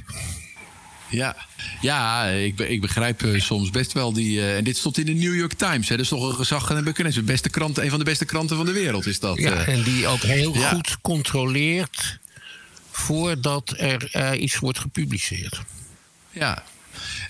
Ja, 1.09 1.35
ja 1.81 2.25
ik, 2.25 2.59
ik 2.59 2.81
begrijp 2.81 3.23
uh, 3.23 3.41
soms 3.41 3.69
best 3.69 3.93
wel 3.93 4.13
die. 4.13 4.37
Uh, 4.37 4.57
en 4.57 4.63
dit 4.63 4.77
stond 4.77 4.97
in 4.97 5.05
de 5.05 5.13
New 5.13 5.35
York 5.35 5.53
Times. 5.53 5.89
Hè, 5.89 5.95
dat 5.95 6.05
is 6.05 6.11
toch 6.11 6.29
een 6.29 6.35
gezag 6.35 6.69
en 6.69 6.77
een 6.77 6.83
bekennis. 6.83 7.23
Beste 7.23 7.49
krant, 7.49 7.77
een 7.77 7.89
van 7.89 7.99
de 7.99 8.05
beste 8.05 8.25
kranten 8.25 8.57
van 8.57 8.65
de 8.65 8.71
wereld 8.71 9.05
is 9.05 9.19
dat. 9.19 9.37
Ja, 9.37 9.51
uh. 9.51 9.67
en 9.67 9.83
die 9.83 10.07
ook 10.07 10.21
heel 10.21 10.53
ja. 10.53 10.69
goed 10.69 10.97
controleert 11.01 12.19
voordat 12.91 13.73
er 13.77 14.35
iets 14.35 14.59
wordt 14.59 14.79
gepubliceerd. 14.79 15.61
Ja, 16.35 16.63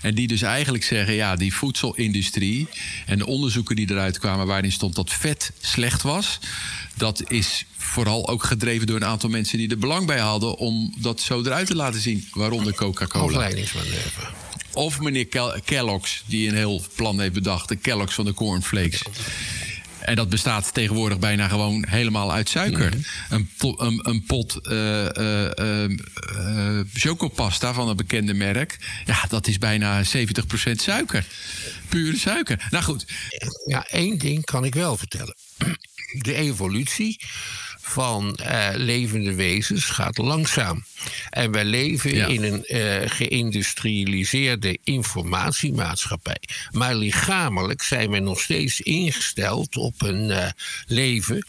en 0.02 0.14
die 0.14 0.26
dus 0.26 0.42
eigenlijk 0.42 0.84
zeggen, 0.84 1.14
ja, 1.14 1.36
die 1.36 1.54
voedselindustrie 1.54 2.68
en 3.06 3.18
de 3.18 3.26
onderzoeken 3.26 3.76
die 3.76 3.90
eruit 3.90 4.18
kwamen 4.18 4.46
waarin 4.46 4.72
stond 4.72 4.94
dat 4.94 5.12
vet 5.12 5.52
slecht 5.60 6.02
was, 6.02 6.38
dat 6.94 7.30
is 7.30 7.64
vooral 7.76 8.28
ook 8.28 8.44
gedreven 8.44 8.86
door 8.86 8.96
een 8.96 9.04
aantal 9.04 9.30
mensen 9.30 9.58
die 9.58 9.70
er 9.70 9.78
belang 9.78 10.06
bij 10.06 10.18
hadden 10.18 10.56
om 10.56 10.94
dat 10.98 11.20
zo 11.20 11.40
eruit 11.42 11.66
te 11.66 11.76
laten 11.76 12.00
zien, 12.00 12.28
waaronder 12.32 12.74
Coca-Cola. 12.74 13.50
Of 14.72 15.00
meneer 15.00 15.26
Kellogg's, 15.64 16.22
die 16.26 16.48
een 16.48 16.54
heel 16.54 16.84
plan 16.94 17.20
heeft 17.20 17.32
bedacht, 17.32 17.68
de 17.68 17.76
Kellogg's 17.76 18.14
van 18.14 18.24
de 18.24 18.34
cornflakes. 18.34 19.02
En 20.06 20.14
dat 20.14 20.28
bestaat 20.28 20.74
tegenwoordig 20.74 21.18
bijna 21.18 21.48
gewoon 21.48 21.84
helemaal 21.88 22.32
uit 22.32 22.48
suiker. 22.48 22.88
Mhm. 22.96 23.34
een, 23.34 23.48
een, 23.58 24.00
een, 24.02 24.24
pot 24.24 24.58
uh, 24.62 25.06
chocopasta 26.92 27.72
van 27.72 27.88
een 27.88 27.96
bekende 27.96 28.34
merk, 28.34 28.78
ja, 29.04 29.24
dat 29.28 29.46
is 29.46 29.58
bijna 29.58 30.02
70% 30.04 30.06
suiker. 30.72 31.26
Pure 31.88 32.16
suiker. 32.16 32.66
Nou 32.70 32.84
goed. 32.84 33.06
Ja, 33.66 33.86
één 33.86 34.18
ding 34.18 34.44
kan 34.44 34.64
ik 34.64 34.74
wel 34.74 34.96
vertellen. 34.96 35.36
De 36.12 36.34
evolutie 36.34 37.20
van 37.88 38.38
uh, 38.40 38.68
levende 38.74 39.34
wezens 39.34 39.84
gaat 39.84 40.18
langzaam. 40.18 40.84
En 41.30 41.50
wij 41.50 41.64
leven 41.64 42.28
in 42.28 42.42
een 42.42 42.64
uh, 42.66 43.10
geïndustrialiseerde 43.10 44.78
informatiemaatschappij. 44.84 46.40
Maar 46.70 46.94
lichamelijk 46.94 47.82
zijn 47.82 48.10
we 48.10 48.18
nog 48.18 48.40
steeds 48.40 48.80
ingesteld 48.80 49.76
op 49.76 50.02
een 50.02 50.28
uh, 50.28 50.46
leven 50.86 51.46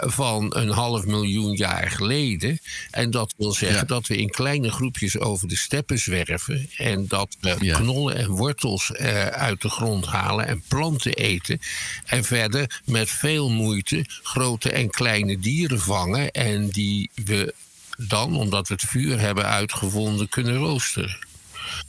van 0.00 0.56
een 0.56 0.70
half 0.70 1.04
miljoen 1.04 1.56
jaar 1.56 1.90
geleden. 1.90 2.58
En 2.90 3.10
dat 3.10 3.34
wil 3.36 3.52
zeggen 3.52 3.86
dat 3.86 4.06
we 4.06 4.16
in 4.16 4.30
kleine 4.30 4.70
groepjes 4.70 5.18
over 5.18 5.48
de 5.48 5.56
steppen 5.56 5.98
zwerven. 5.98 6.70
En 6.76 7.06
dat 7.06 7.36
we 7.40 7.56
knollen 7.56 8.16
en 8.16 8.28
wortels 8.30 8.92
uit 9.30 9.60
de 9.60 9.68
grond 9.68 10.06
halen 10.06 10.46
en 10.46 10.62
planten 10.68 11.12
eten. 11.12 11.60
En 12.06 12.24
verder 12.24 12.80
met 12.84 13.10
veel 13.10 13.50
moeite 13.50 14.04
grote 14.22 14.70
en 14.70 14.90
kleine 14.90 15.38
dieren 15.38 15.50
vangen. 15.68 16.30
En 16.30 16.68
die 16.68 17.10
we 17.14 17.54
dan, 17.96 18.36
omdat 18.36 18.68
we 18.68 18.74
het 18.74 18.82
vuur 18.82 19.20
hebben 19.20 19.46
uitgevonden, 19.46 20.28
kunnen 20.28 20.56
roosteren. 20.56 21.18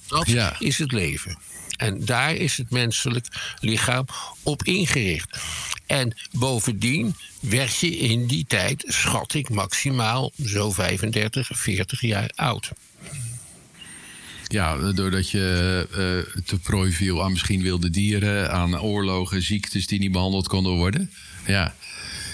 Dat 0.08 0.28
is 0.60 0.78
het 0.78 0.92
leven. 0.92 1.38
En 1.78 2.06
daar 2.06 2.36
is 2.36 2.58
het 2.58 2.70
menselijk 2.70 3.56
lichaam 3.60 4.06
op 4.44 4.64
ingericht. 4.64 5.38
En 5.86 6.16
bovendien 6.32 7.16
werd 7.40 7.78
je 7.78 7.98
in 7.98 8.28
die 8.28 8.46
tijd, 8.48 8.84
schat 8.88 9.34
ik, 9.34 9.50
maximaal 9.50 10.32
zo 10.46 10.72
35, 10.72 11.50
40 11.54 12.02
jaar 12.02 12.32
oud. 12.36 12.72
Ja, 14.48 14.92
doordat 14.92 15.30
je 15.30 15.88
uh, 15.90 16.44
te 16.46 16.60
prooi 16.60 16.92
viel 16.92 17.24
aan 17.24 17.32
misschien 17.32 17.62
wilde 17.62 17.90
dieren, 17.90 18.52
aan 18.52 18.82
oorlogen, 18.82 19.42
ziektes 19.42 19.88
die 19.88 20.00
niet 20.00 20.12
behandeld 20.12 20.48
konden 20.48 20.72
worden. 20.72 21.12
Ja. 21.48 21.76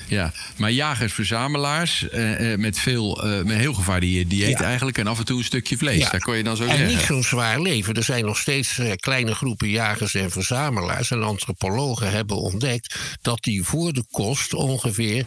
Ja, 0.09 0.33
maar 0.57 0.71
jagers-verzamelaars 0.71 2.09
eh, 2.09 2.51
eh, 2.51 2.59
met, 2.59 2.79
veel, 2.79 3.25
uh, 3.25 3.43
met 3.43 3.57
heel 3.57 3.73
gevarieerd 3.73 4.29
dieet 4.29 4.61
eigenlijk. 4.61 4.97
En 4.97 5.07
af 5.07 5.19
en 5.19 5.25
toe 5.25 5.37
een 5.37 5.43
stukje 5.43 5.77
vlees. 5.77 5.97
Ja. 5.97 6.09
Daar 6.09 6.19
kon 6.19 6.37
je 6.37 6.43
dan 6.43 6.55
zo 6.55 6.63
en 6.63 6.69
zeggen. 6.69 6.87
En 6.87 6.95
niet 6.95 7.05
zo'n 7.05 7.23
zwaar 7.23 7.61
leven. 7.61 7.93
Er 7.93 8.03
zijn 8.03 8.25
nog 8.25 8.37
steeds 8.37 8.79
kleine 8.95 9.35
groepen 9.35 9.69
jagers 9.69 10.13
en 10.13 10.31
verzamelaars. 10.31 11.11
En 11.11 11.23
antropologen 11.23 12.11
hebben 12.11 12.37
ontdekt 12.37 12.95
dat 13.21 13.43
die 13.43 13.63
voor 13.63 13.93
de 13.93 14.03
kost 14.11 14.53
ongeveer 14.53 15.25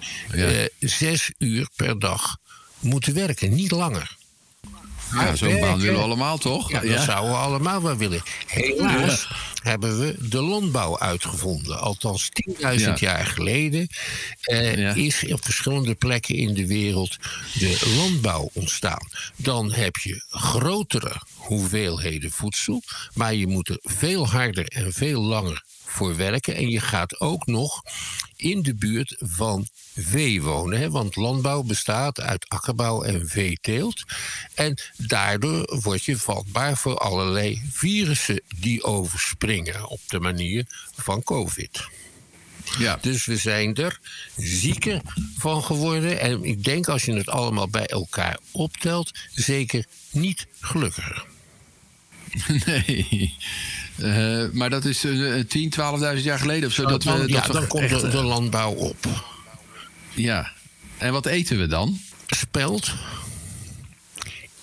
zes 0.79 1.31
uur 1.39 1.69
per 1.77 1.99
dag 1.99 2.37
moeten 2.81 3.15
werken. 3.15 3.55
Niet 3.55 3.71
langer. 3.71 4.21
Ja, 5.13 5.37
zo'n 5.37 5.61
baan 5.61 5.81
willen 5.81 5.97
we 5.97 6.05
allemaal, 6.05 6.39
toch? 6.39 6.71
Ja, 6.71 6.81
dat 6.81 7.01
zouden 7.01 7.31
we 7.31 7.37
allemaal 7.37 7.83
wel 7.83 7.97
willen. 7.97 8.23
Helaas 8.47 9.29
hebben 9.63 9.99
we 10.01 10.29
de 10.29 10.41
landbouw 10.41 10.99
uitgevonden. 10.99 11.81
Althans, 11.81 12.29
10.000 12.79 12.93
jaar 12.95 13.27
geleden 13.27 13.89
eh, 14.43 14.97
is 14.97 15.33
op 15.33 15.45
verschillende 15.45 15.95
plekken 15.95 16.35
in 16.35 16.55
de 16.55 16.67
wereld 16.67 17.17
de 17.55 17.93
landbouw 17.97 18.51
ontstaan. 18.53 19.09
Dan 19.37 19.73
heb 19.73 19.97
je 19.97 20.25
grotere 20.31 21.21
hoeveelheden 21.35 22.31
voedsel, 22.31 22.83
maar 23.15 23.35
je 23.35 23.47
moet 23.47 23.69
er 23.69 23.79
veel 23.83 24.29
harder 24.29 24.67
en 24.67 24.93
veel 24.93 25.23
langer 25.23 25.63
voor 25.93 26.17
werken. 26.17 26.55
En 26.55 26.69
je 26.69 26.81
gaat 26.81 27.21
ook 27.21 27.47
nog 27.47 27.83
in 28.37 28.63
de 28.63 28.75
buurt 28.75 29.17
van 29.19 29.69
vee 29.95 30.43
wonen. 30.43 30.79
Hè? 30.79 30.91
Want 30.91 31.17
landbouw 31.17 31.63
bestaat 31.63 32.21
uit 32.21 32.49
akkerbouw 32.49 33.03
en 33.03 33.29
veeteelt. 33.29 34.03
En 34.55 34.79
daardoor 34.97 35.81
word 35.83 36.05
je 36.05 36.19
vatbaar 36.19 36.77
voor 36.77 36.99
allerlei 36.99 37.63
virussen 37.71 38.41
die 38.59 38.85
overspringen 38.85 39.89
op 39.89 40.01
de 40.07 40.21
manier 40.21 40.67
van 40.97 41.23
COVID. 41.23 41.89
Ja. 42.79 42.99
Dus 43.01 43.25
we 43.25 43.37
zijn 43.37 43.75
er 43.75 44.01
zieker 44.37 45.01
van 45.39 45.65
geworden. 45.65 46.21
En 46.21 46.45
ik 46.45 46.65
denk 46.65 46.89
als 46.89 47.05
je 47.05 47.13
het 47.13 47.29
allemaal 47.29 47.69
bij 47.69 47.87
elkaar 47.87 48.39
optelt, 48.51 49.11
zeker 49.35 49.87
niet 50.11 50.47
gelukkiger. 50.61 51.32
Nee. 52.67 53.35
Uh, 53.99 54.45
maar 54.53 54.71
dat 54.71 54.85
is 54.85 55.05
uh, 55.05 55.45
10, 55.45 55.73
12.000 56.17 56.23
jaar 56.23 56.39
geleden 56.39 56.69
of 56.69 56.75
zo. 56.75 56.85
dat 56.85 57.03
dan, 57.03 57.21
we, 57.21 57.29
ja, 57.29 57.47
dan 57.47 57.67
komt 57.67 57.89
de, 57.89 58.09
de, 58.09 58.23
landbouw 58.23 58.73
op. 58.73 59.07
Ja. 60.15 60.53
En 60.99 61.13
wat 61.13 61.27
eten 61.27 61.59
we 61.59 61.67
dan? 61.67 61.99
Spelt. 62.27 62.95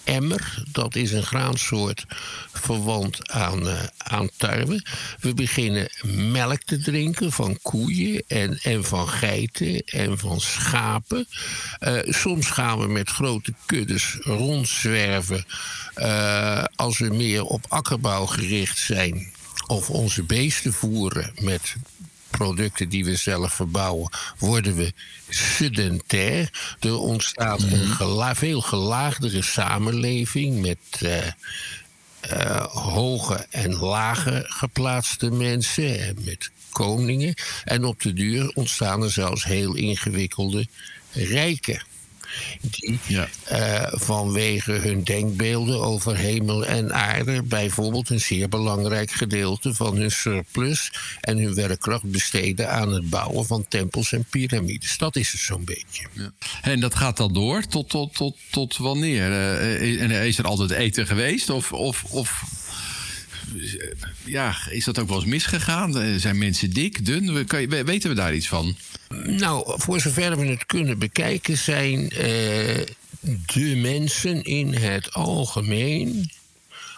Emmer, 0.09 0.63
dat 0.71 0.95
is 0.95 1.11
een 1.11 1.23
graansoort 1.23 2.05
verwant 2.51 3.31
aan, 3.31 3.67
uh, 3.67 3.83
aan 3.97 4.29
tarwe. 4.37 4.85
We 5.19 5.33
beginnen 5.33 5.89
melk 6.31 6.61
te 6.63 6.79
drinken 6.79 7.31
van 7.31 7.59
koeien 7.61 8.23
en, 8.27 8.59
en 8.63 8.83
van 8.83 9.09
geiten 9.09 9.83
en 9.85 10.17
van 10.17 10.39
schapen. 10.39 11.27
Uh, 11.79 11.99
soms 12.03 12.47
gaan 12.47 12.79
we 12.79 12.87
met 12.87 13.09
grote 13.09 13.53
kuddes 13.65 14.17
rondzwerven 14.21 15.45
uh, 15.95 16.63
als 16.75 16.97
we 16.97 17.09
meer 17.09 17.43
op 17.43 17.65
akkerbouw 17.67 18.25
gericht 18.25 18.77
zijn. 18.77 19.33
Of 19.67 19.89
onze 19.89 20.23
beesten 20.23 20.73
voeren 20.73 21.31
met 21.39 21.75
producten 22.29 22.89
die 22.89 23.05
we 23.05 23.15
zelf 23.15 23.53
verbouwen, 23.53 24.09
worden 24.37 24.75
we 24.75 24.93
sedentair. 25.29 26.49
Er 26.79 26.97
ontstaat 26.97 27.61
een 27.61 27.79
mhm. 27.79 27.91
gela 27.91 28.35
veel 28.35 28.61
gelaagdere 28.61 29.41
samenleving 29.41 30.61
met 30.61 30.77
uh, 31.03 31.17
uh, 32.31 32.65
hoge 32.65 33.47
en 33.49 33.75
lage 33.75 34.45
geplaatste 34.47 35.29
mensen 35.29 35.99
en 35.99 36.15
met 36.25 36.51
koningen. 36.69 37.33
En 37.63 37.85
op 37.85 38.01
de 38.01 38.13
duur 38.13 38.51
ontstaan 38.53 39.03
er 39.03 39.11
zelfs 39.11 39.43
heel 39.43 39.75
ingewikkelde 39.75 40.67
rijken 41.11 41.81
die 42.61 42.99
uh, 43.51 43.87
vanwege 43.91 44.71
hun 44.71 45.03
denkbeelden 45.03 45.81
over 45.81 46.15
hemel 46.15 46.65
en 46.65 46.93
aarde 46.93 47.43
bijvoorbeeld 47.43 48.09
een 48.09 48.21
zeer 48.21 48.49
belangrijk 48.49 49.11
gedeelte 49.11 49.73
van 49.73 49.95
hun 49.95 50.11
surplus 50.11 50.91
en 51.21 51.37
hun 51.37 51.53
werkkracht 51.53 52.03
besteden 52.03 52.71
aan 52.71 52.93
het 52.93 53.09
bouwen 53.09 53.45
van 53.45 53.65
tempels 53.67 54.11
en 54.11 54.25
piramides. 54.29 54.97
Dat 54.97 55.15
is 55.15 55.31
het 55.31 55.41
zo'n 55.41 55.65
beetje. 55.65 56.05
Ja. 56.13 56.31
En 56.61 56.79
dat 56.79 56.95
gaat 56.95 57.17
dan 57.17 57.33
door 57.33 57.63
tot, 57.63 57.89
tot, 57.89 58.13
tot, 58.13 58.37
tot 58.49 58.77
wanneer? 58.77 59.29
Uh, 59.29 60.01
en 60.01 60.11
is 60.11 60.37
er 60.37 60.45
altijd 60.45 60.71
eten 60.71 61.07
geweest? 61.07 61.49
Of, 61.49 61.73
of, 61.73 62.03
of 62.03 62.43
ja, 64.25 64.55
is 64.69 64.83
dat 64.83 64.99
ook 64.99 65.07
wel 65.07 65.17
eens 65.17 65.25
misgegaan? 65.25 66.19
Zijn 66.19 66.37
mensen 66.37 66.69
dik, 66.73 67.05
dun? 67.05 67.47
Weten 67.85 68.09
we 68.09 68.15
daar 68.15 68.35
iets 68.35 68.47
van? 68.47 68.75
Nou, 69.23 69.73
voor 69.79 69.99
zover 69.99 70.37
we 70.37 70.45
het 70.45 70.65
kunnen 70.65 70.99
bekijken, 70.99 71.57
zijn 71.57 72.01
uh, 72.01 72.85
de 73.45 73.75
mensen 73.75 74.43
in 74.43 74.73
het 74.73 75.13
algemeen, 75.13 76.31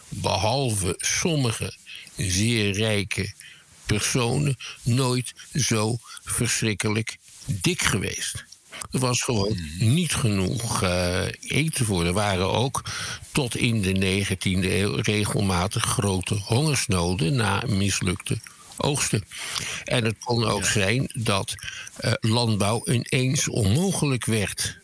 behalve 0.10 0.96
sommige 0.98 1.74
zeer 2.18 2.74
rijke 2.74 3.34
personen, 3.86 4.58
nooit 4.84 5.34
zo 5.54 5.98
verschrikkelijk 6.24 7.18
dik 7.46 7.82
geweest. 7.82 8.46
Er 8.92 9.00
was 9.00 9.22
gewoon 9.22 9.58
hmm. 9.58 9.94
niet 9.94 10.14
genoeg 10.14 10.84
uh, 10.84 11.26
eten 11.42 11.86
voor. 11.86 12.06
Er 12.06 12.14
waren 12.14 12.52
ook 12.52 12.84
tot 13.32 13.56
in 13.58 13.82
de 13.82 14.26
19e 14.26 14.72
eeuw 14.72 14.96
regelmatig 14.96 15.84
grote 15.84 16.36
hongersnoden 16.36 17.36
na 17.36 17.64
mislukte 17.68 18.40
oogsten. 18.78 19.24
En 19.84 20.06
het 20.06 20.16
kon 20.20 20.46
ook 20.46 20.66
zijn 20.66 21.10
dat 21.14 21.56
uh, 22.02 22.12
landbouw 22.20 22.82
ineens 22.86 23.48
onmogelijk 23.48 24.26
werd. 24.26 24.80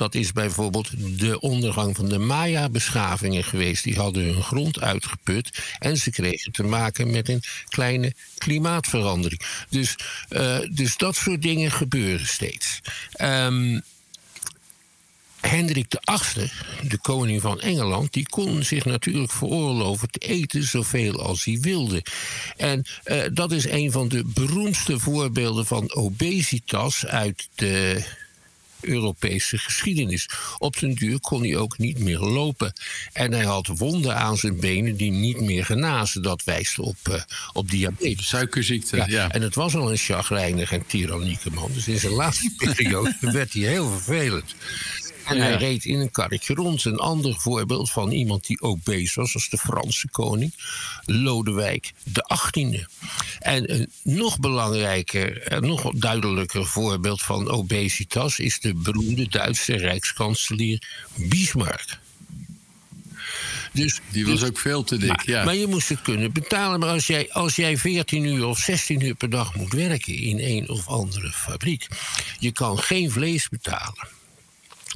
Dat 0.00 0.14
is 0.14 0.32
bijvoorbeeld 0.32 1.18
de 1.18 1.40
ondergang 1.40 1.96
van 1.96 2.08
de 2.08 2.18
Maya-beschavingen 2.18 3.44
geweest. 3.44 3.84
Die 3.84 3.96
hadden 3.96 4.24
hun 4.24 4.42
grond 4.42 4.80
uitgeput 4.80 5.62
en 5.78 5.96
ze 5.96 6.10
kregen 6.10 6.52
te 6.52 6.62
maken 6.62 7.10
met 7.10 7.28
een 7.28 7.42
kleine 7.68 8.14
klimaatverandering. 8.38 9.40
Dus, 9.68 9.96
uh, 10.30 10.58
dus 10.72 10.96
dat 10.96 11.16
soort 11.16 11.42
dingen 11.42 11.70
gebeuren 11.70 12.26
steeds. 12.26 12.80
Um, 13.22 13.82
Hendrik 15.40 15.86
VIII, 15.88 16.50
de 16.88 16.98
koning 16.98 17.40
van 17.40 17.60
Engeland, 17.60 18.12
die 18.12 18.28
kon 18.28 18.62
zich 18.62 18.84
natuurlijk 18.84 19.32
veroorloven 19.32 20.10
te 20.10 20.18
eten 20.18 20.62
zoveel 20.62 21.22
als 21.22 21.44
hij 21.44 21.58
wilde. 21.60 22.02
En 22.56 22.84
uh, 23.04 23.22
dat 23.32 23.52
is 23.52 23.68
een 23.68 23.92
van 23.92 24.08
de 24.08 24.24
beroemdste 24.24 24.98
voorbeelden 24.98 25.66
van 25.66 25.94
obesitas 25.94 27.06
uit 27.06 27.48
de 27.54 28.04
Europese 28.80 29.58
geschiedenis. 29.58 30.28
Op 30.58 30.78
den 30.80 30.94
duur 30.94 31.20
kon 31.20 31.42
hij 31.42 31.56
ook 31.56 31.78
niet 31.78 31.98
meer 31.98 32.18
lopen. 32.18 32.72
En 33.12 33.32
hij 33.32 33.44
had 33.44 33.66
wonden 33.66 34.16
aan 34.16 34.36
zijn 34.36 34.60
benen 34.60 34.96
die 34.96 35.10
niet 35.10 35.40
meer 35.40 35.64
genazen. 35.64 36.22
Dat 36.22 36.44
wijst 36.44 36.78
op, 36.78 36.96
uh, 37.10 37.22
op 37.52 37.70
diabetes. 37.70 38.28
Suikerziekte, 38.28 39.04
ja, 39.08 39.30
En 39.30 39.42
het 39.42 39.54
was 39.54 39.76
al 39.76 39.90
een 39.90 39.96
chagrijnig 39.96 40.72
en 40.72 40.86
tyrannieke 40.86 41.50
man. 41.50 41.70
Dus 41.72 41.88
in 41.88 41.98
zijn 41.98 42.12
laatste 42.12 42.52
periode 42.64 43.16
werd 43.20 43.52
hij 43.52 43.62
heel 43.62 43.90
vervelend. 43.90 44.54
En 45.30 45.40
hij 45.40 45.56
reed 45.56 45.84
in 45.84 46.00
een 46.00 46.10
karretje 46.10 46.54
rond. 46.54 46.84
Een 46.84 46.98
ander 46.98 47.34
voorbeeld 47.38 47.90
van 47.90 48.10
iemand 48.10 48.46
die 48.46 48.60
ook 48.60 48.84
bezig 48.84 49.14
was, 49.14 49.34
als 49.34 49.48
de 49.48 49.58
Franse 49.58 50.08
koning, 50.08 50.54
Lodewijk 51.04 51.92
de 52.04 52.24
18e. 52.34 52.84
En 53.38 53.74
een 53.74 53.90
nog 54.02 54.38
belangrijker 54.38 55.42
en 55.42 55.66
nog 55.66 55.90
duidelijker 55.94 56.66
voorbeeld 56.66 57.22
van 57.22 57.48
obesitas 57.50 58.38
is 58.38 58.60
de 58.60 58.74
beroemde 58.74 59.28
Duitse 59.28 59.76
rijkskanselier 59.76 60.82
Bismarck. 61.14 61.98
Dus, 63.72 64.00
die 64.08 64.26
was 64.26 64.44
ook 64.44 64.58
veel 64.58 64.84
te 64.84 64.96
dik, 64.96 65.08
maar, 65.08 65.22
ja. 65.24 65.44
Maar 65.44 65.54
je 65.54 65.66
moest 65.66 65.88
het 65.88 66.02
kunnen 66.02 66.32
betalen. 66.32 66.80
Maar 66.80 66.88
als 66.88 67.06
jij, 67.06 67.32
als 67.32 67.56
jij 67.56 67.76
14 67.76 68.24
uur 68.24 68.46
of 68.46 68.58
16 68.58 69.04
uur 69.04 69.14
per 69.14 69.30
dag 69.30 69.54
moet 69.54 69.72
werken 69.72 70.14
in 70.14 70.38
een 70.38 70.68
of 70.68 70.88
andere 70.88 71.30
fabriek... 71.30 71.86
je 72.38 72.52
kan 72.52 72.78
geen 72.78 73.10
vlees 73.10 73.48
betalen 73.48 74.08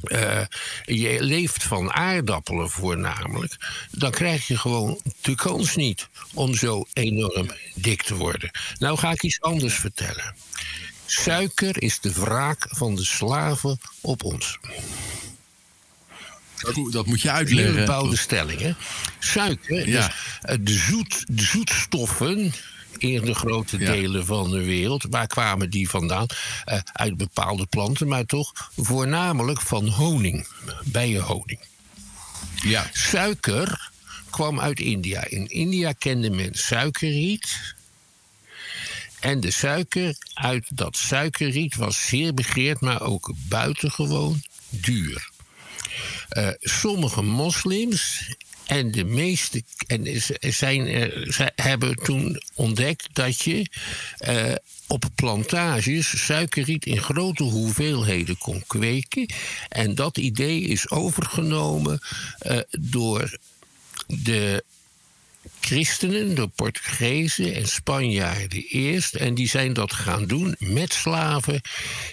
uh, 0.03 0.41
je 0.85 1.23
leeft 1.23 1.63
van 1.63 1.93
aardappelen 1.93 2.69
voornamelijk, 2.69 3.55
dan 3.91 4.11
krijg 4.11 4.47
je 4.47 4.57
gewoon 4.57 4.99
de 5.21 5.35
kans 5.35 5.75
niet 5.75 6.07
om 6.33 6.55
zo 6.55 6.85
enorm 6.93 7.51
dik 7.75 8.01
te 8.01 8.15
worden. 8.15 8.51
Nou 8.79 8.97
ga 8.97 9.11
ik 9.11 9.23
iets 9.23 9.41
anders 9.41 9.73
vertellen. 9.73 10.35
Suiker 11.05 11.81
is 11.81 11.99
de 11.99 12.13
wraak 12.13 12.67
van 12.69 12.95
de 12.95 13.05
slaven 13.05 13.79
op 14.01 14.23
ons. 14.23 14.59
Dat, 16.59 16.91
dat 16.91 17.05
moet 17.05 17.21
je 17.21 17.31
uitleggen. 17.31 17.73
Een 17.73 17.79
bepaalde 17.79 18.17
stelling. 18.17 18.75
Suiker, 19.19 19.89
ja. 19.89 20.07
dus, 20.41 20.57
uh, 20.57 20.65
de, 20.65 20.73
zoet, 20.73 21.23
de 21.27 21.43
zoetstoffen 21.43 22.53
in 22.97 23.21
de 23.21 23.35
grote 23.35 23.77
delen 23.77 24.25
van 24.25 24.49
de 24.49 24.63
wereld. 24.63 25.05
Waar 25.09 25.27
kwamen 25.27 25.69
die 25.69 25.89
vandaan? 25.89 26.25
Uh, 26.65 26.79
uit 26.93 27.17
bepaalde 27.17 27.65
planten, 27.65 28.07
maar 28.07 28.25
toch 28.25 28.71
voornamelijk 28.77 29.61
van 29.61 29.87
honing, 29.87 30.47
bijenhoning. 30.85 31.59
Ja. 32.61 32.89
Suiker 32.93 33.91
kwam 34.29 34.59
uit 34.59 34.79
India. 34.79 35.25
In 35.27 35.47
India 35.47 35.91
kende 35.91 36.29
men 36.29 36.53
suikerriet. 36.53 37.75
En 39.19 39.39
de 39.39 39.51
suiker 39.51 40.15
uit 40.33 40.65
dat 40.69 40.97
suikerriet 40.97 41.75
was 41.75 42.07
zeer 42.07 42.33
begeerd, 42.33 42.81
maar 42.81 43.01
ook 43.01 43.33
buitengewoon 43.47 44.43
duur. 44.69 45.29
Uh, 46.29 46.49
sommige 46.59 47.21
moslims 47.21 48.29
en 48.65 48.91
de 48.91 49.03
meeste 49.03 49.63
en 49.87 50.21
zijn, 50.39 50.87
er, 50.87 51.51
hebben 51.55 51.95
toen 51.95 52.41
ontdekt 52.53 53.07
dat 53.13 53.41
je 53.41 53.69
uh, 54.27 54.53
op 54.87 55.05
plantages 55.15 56.25
suikerriet 56.25 56.85
in 56.85 57.01
grote 57.01 57.43
hoeveelheden 57.43 58.37
kon 58.37 58.63
kweken. 58.67 59.33
En 59.69 59.95
dat 59.95 60.17
idee 60.17 60.61
is 60.61 60.89
overgenomen 60.89 61.99
uh, 62.47 62.59
door 62.79 63.37
de 64.07 64.63
christenen, 65.59 66.35
de 66.35 66.47
Portugezen 66.47 67.55
en 67.55 67.67
Spanjaarden 67.67 68.63
eerst. 68.69 69.15
En 69.15 69.33
die 69.35 69.49
zijn 69.49 69.73
dat 69.73 69.93
gaan 69.93 70.25
doen 70.25 70.55
met 70.59 70.93
slaven 70.93 71.61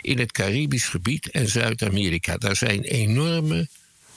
in 0.00 0.18
het 0.18 0.32
Caribisch 0.32 0.88
gebied 0.88 1.30
en 1.30 1.48
Zuid-Amerika. 1.48 2.36
Daar 2.36 2.56
zijn 2.56 2.82
enorme 2.82 3.68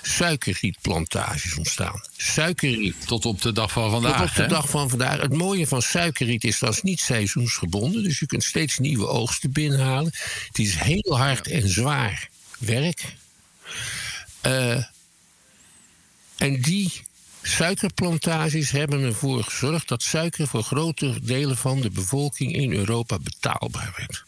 suikerrietplantages 0.07 1.55
ontstaan. 1.55 2.01
Suikerriet. 2.17 3.07
Tot 3.07 3.25
op 3.25 3.41
de 3.41 3.51
dag 3.51 3.71
van 3.71 3.91
vandaag. 3.91 4.19
Tot 4.19 4.29
op 4.29 4.35
de 4.35 4.47
dag 4.47 4.69
van 4.69 4.89
vandaag. 4.89 5.21
Het 5.21 5.33
mooie 5.33 5.67
van 5.67 5.81
suikerriet 5.81 6.43
is 6.43 6.59
dat 6.59 6.75
het 6.75 6.83
niet 6.83 6.99
seizoensgebonden. 6.99 8.03
Dus 8.03 8.19
je 8.19 8.25
kunt 8.25 8.43
steeds 8.43 8.77
nieuwe 8.77 9.07
oogsten 9.07 9.51
binnenhalen. 9.51 10.11
Het 10.47 10.59
is 10.59 10.75
heel 10.75 11.17
hard 11.17 11.47
en 11.47 11.69
zwaar 11.69 12.29
werk. 12.59 13.15
Uh, 14.45 14.83
en 16.37 16.61
die 16.61 16.91
suikerplantages 17.41 18.71
hebben 18.71 19.03
ervoor 19.03 19.43
gezorgd 19.43 19.87
dat 19.87 20.03
suiker 20.03 20.47
voor 20.47 20.63
grote 20.63 21.19
delen 21.21 21.57
van 21.57 21.81
de 21.81 21.89
bevolking 21.89 22.53
in 22.53 22.73
Europa 22.73 23.19
betaalbaar 23.19 23.93
werd. 23.97 24.23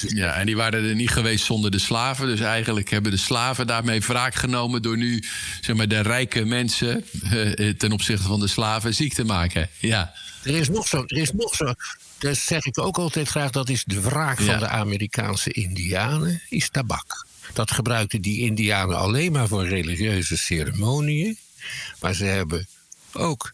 Ja, 0.00 0.34
en 0.34 0.46
die 0.46 0.56
waren 0.56 0.88
er 0.88 0.94
niet 0.94 1.10
geweest 1.10 1.44
zonder 1.44 1.70
de 1.70 1.78
slaven. 1.78 2.26
Dus 2.26 2.40
eigenlijk 2.40 2.90
hebben 2.90 3.10
de 3.10 3.16
slaven 3.16 3.66
daarmee 3.66 4.00
wraak 4.00 4.34
genomen 4.34 4.82
door 4.82 4.96
nu 4.96 5.24
zeg 5.60 5.76
maar, 5.76 5.88
de 5.88 6.00
rijke 6.00 6.44
mensen 6.44 7.04
uh, 7.32 7.70
ten 7.70 7.92
opzichte 7.92 8.22
van 8.22 8.40
de 8.40 8.48
slaven 8.48 8.94
ziek 8.94 9.14
te 9.14 9.24
maken. 9.24 9.68
Ja. 9.78 10.14
Er 10.42 10.54
is 10.54 10.68
nog 10.68 10.88
zo, 10.88 11.02
er 11.06 11.16
is 11.16 11.32
nog 11.32 11.54
zo. 11.54 11.74
Dat 12.18 12.36
zeg 12.36 12.64
ik 12.64 12.78
ook 12.78 12.98
altijd 12.98 13.28
graag, 13.28 13.50
dat 13.50 13.68
is 13.68 13.84
de 13.84 14.00
wraak 14.00 14.40
van 14.40 14.58
de 14.58 14.68
Amerikaanse 14.68 15.50
Indianen, 15.50 16.42
is 16.48 16.68
tabak. 16.68 17.26
Dat 17.52 17.70
gebruikten 17.70 18.22
die 18.22 18.40
Indianen 18.40 18.96
alleen 18.96 19.32
maar 19.32 19.48
voor 19.48 19.68
religieuze 19.68 20.36
ceremonieën. 20.36 21.38
Maar 22.00 22.14
ze 22.14 22.24
hebben 22.24 22.66
ook 23.12 23.52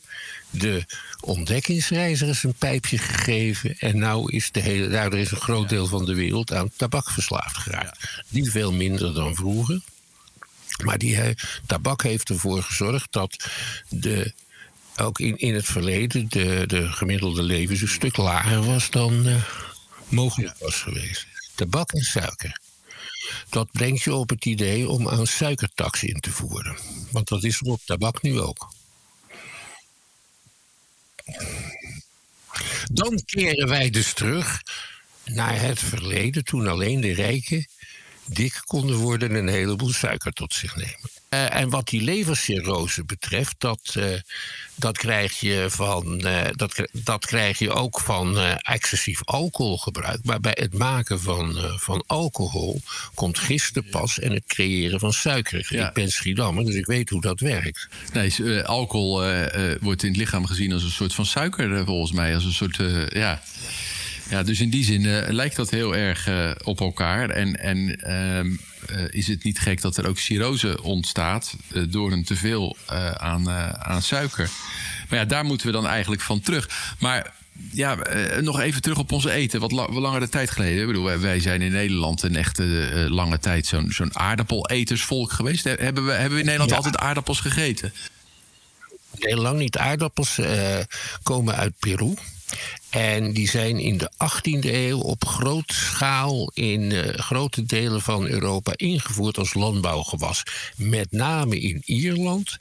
de 0.50 0.84
ontdekkingsreizigers 1.20 2.44
een 2.44 2.54
pijpje 2.54 2.98
gegeven. 2.98 3.78
En 3.78 3.98
nou 3.98 4.32
is 4.32 4.50
de 4.50 4.60
hele, 4.60 4.88
daardoor 4.88 5.18
is 5.18 5.30
een 5.30 5.36
groot 5.40 5.68
deel 5.68 5.86
van 5.86 6.04
de 6.04 6.14
wereld 6.14 6.52
aan 6.52 6.70
tabak 6.76 7.10
verslaafd 7.10 7.56
geraakt. 7.56 8.22
Niet 8.28 8.50
veel 8.50 8.72
minder 8.72 9.14
dan 9.14 9.34
vroeger. 9.34 9.80
Maar 10.84 10.98
die 10.98 11.16
uh, 11.16 11.28
tabak 11.66 12.02
heeft 12.02 12.28
ervoor 12.28 12.62
gezorgd 12.62 13.12
dat 13.12 13.48
de, 13.88 14.32
ook 14.96 15.20
in, 15.20 15.36
in 15.36 15.54
het 15.54 15.66
verleden 15.66 16.28
de, 16.28 16.64
de 16.66 16.92
gemiddelde 16.92 17.42
levens 17.42 17.80
een 17.80 17.88
stuk 17.88 18.16
lager 18.16 18.64
was 18.64 18.90
dan 18.90 19.26
uh, 19.26 19.42
mogelijk 20.08 20.54
was 20.58 20.82
geweest. 20.82 21.26
Tabak 21.54 21.92
en 21.92 22.02
suiker. 22.02 22.60
Dat 23.48 23.72
brengt 23.72 24.02
je 24.02 24.14
op 24.14 24.28
het 24.28 24.44
idee 24.44 24.88
om 24.88 25.08
aan 25.08 25.26
suikertax 25.26 26.02
in 26.02 26.20
te 26.20 26.30
voeren. 26.30 26.78
Want 27.10 27.28
dat 27.28 27.44
is 27.44 27.60
er 27.60 27.66
op 27.66 27.80
tabak 27.84 28.22
nu 28.22 28.40
ook. 28.40 28.72
Dan 32.92 33.22
keren 33.24 33.68
wij 33.68 33.90
dus 33.90 34.12
terug 34.12 34.62
naar 35.24 35.60
het 35.60 35.78
verleden, 35.78 36.44
toen 36.44 36.66
alleen 36.66 37.00
de 37.00 37.12
rijken 37.12 37.66
dik 38.24 38.60
konden 38.64 38.96
worden 38.96 39.28
en 39.28 39.34
een 39.34 39.48
heleboel 39.48 39.92
suiker 39.92 40.32
tot 40.32 40.54
zich 40.54 40.76
nemen. 40.76 41.17
Uh, 41.30 41.54
en 41.54 41.68
wat 41.68 41.88
die 41.88 42.02
levercirrose 42.02 43.04
betreft, 43.04 43.54
dat, 43.58 43.94
uh, 43.98 44.04
dat, 44.74 44.98
krijg 44.98 45.40
je 45.40 45.66
van, 45.68 46.26
uh, 46.26 46.44
dat, 46.50 46.88
dat 46.92 47.26
krijg 47.26 47.58
je 47.58 47.70
ook 47.70 48.00
van 48.00 48.38
excessief 48.58 49.24
alcoholgebruik. 49.24 50.18
Maar 50.22 50.40
bij 50.40 50.56
het 50.60 50.74
maken 50.74 51.20
van, 51.20 51.56
van 51.76 52.04
alcohol 52.06 52.80
komt 53.14 53.38
gisten 53.38 53.88
pas 53.88 54.18
en 54.18 54.32
het 54.32 54.44
creëren 54.46 55.00
van 55.00 55.12
suiker. 55.12 55.66
Ja. 55.68 55.88
Ik 55.88 55.94
ben 55.94 56.10
Schiedammer, 56.10 56.64
dus 56.64 56.74
ik 56.74 56.86
weet 56.86 57.08
hoe 57.08 57.20
dat 57.20 57.40
werkt. 57.40 57.88
Nee, 58.12 58.62
alcohol 58.62 59.22
wordt 59.80 60.02
in 60.02 60.08
het 60.08 60.16
lichaam 60.16 60.46
gezien 60.46 60.72
als 60.72 60.82
een 60.82 60.90
soort 60.90 61.14
van 61.14 61.26
suiker, 61.26 61.84
volgens 61.84 62.12
mij. 62.12 62.34
Als 62.34 62.44
een 62.44 62.52
soort, 62.52 62.76
ja... 63.08 63.42
Ja, 64.28 64.42
dus 64.42 64.60
in 64.60 64.70
die 64.70 64.84
zin 64.84 65.04
uh, 65.04 65.28
lijkt 65.28 65.56
dat 65.56 65.70
heel 65.70 65.96
erg 65.96 66.28
uh, 66.28 66.50
op 66.64 66.80
elkaar. 66.80 67.30
En, 67.30 67.60
en 67.60 68.00
uh, 68.90 69.04
is 69.08 69.26
het 69.26 69.44
niet 69.44 69.58
gek 69.58 69.80
dat 69.80 69.96
er 69.96 70.08
ook 70.08 70.18
cirrose 70.18 70.82
ontstaat 70.82 71.54
door 71.88 72.12
een 72.12 72.24
teveel 72.24 72.76
aan, 73.16 73.50
aan 73.78 74.02
suiker. 74.02 74.50
Maar 75.08 75.18
ja, 75.18 75.24
daar 75.24 75.44
moeten 75.44 75.66
we 75.66 75.72
dan 75.72 75.86
eigenlijk 75.86 76.22
van 76.22 76.40
terug. 76.40 76.94
Maar 76.98 77.32
ja, 77.70 77.98
nog 78.40 78.60
even 78.60 78.82
terug 78.82 78.98
op 78.98 79.12
onze 79.12 79.30
eten. 79.30 79.60
Wat, 79.60 79.72
la 79.72 79.88
langere 79.88 80.28
tijd 80.28 80.50
geleden. 80.50 80.80
Ik 80.80 80.86
bedoel, 80.86 81.18
wij 81.18 81.40
zijn 81.40 81.62
in 81.62 81.72
Nederland 81.72 82.22
een 82.22 82.36
echte 82.36 82.62
lange 83.10 83.38
tijd 83.38 83.66
zo'n 83.66 83.92
zo'n 83.92 84.16
aardappeleters 84.18 85.06
geweest. 85.08 85.64
Hebben 85.64 86.06
we, 86.06 86.12
hebben 86.12 86.32
we 86.32 86.38
in 86.38 86.44
Nederland 86.44 86.72
altijd 86.72 86.96
aardappels 86.96 87.40
gegeten? 87.40 87.92
Heel 89.18 89.40
lang 89.40 89.58
niet. 89.58 89.78
Aardappels 89.78 90.40
komen 91.22 91.54
uit 91.54 91.72
Peru. 91.78 92.14
En 92.90 93.32
die 93.32 93.48
zijn 93.48 93.78
in 93.78 93.98
de 93.98 94.10
18e 94.12 94.58
eeuw 94.60 94.98
op 94.98 95.26
grote 95.26 95.74
schaal 95.74 96.50
in 96.54 96.80
uh, 96.80 97.08
grote 97.14 97.64
delen 97.64 98.02
van 98.02 98.26
Europa 98.26 98.72
ingevoerd 98.76 99.38
als 99.38 99.54
landbouwgewas. 99.54 100.42
Met 100.76 101.12
name 101.12 101.60
in 101.60 101.82
Ierland 101.84 102.56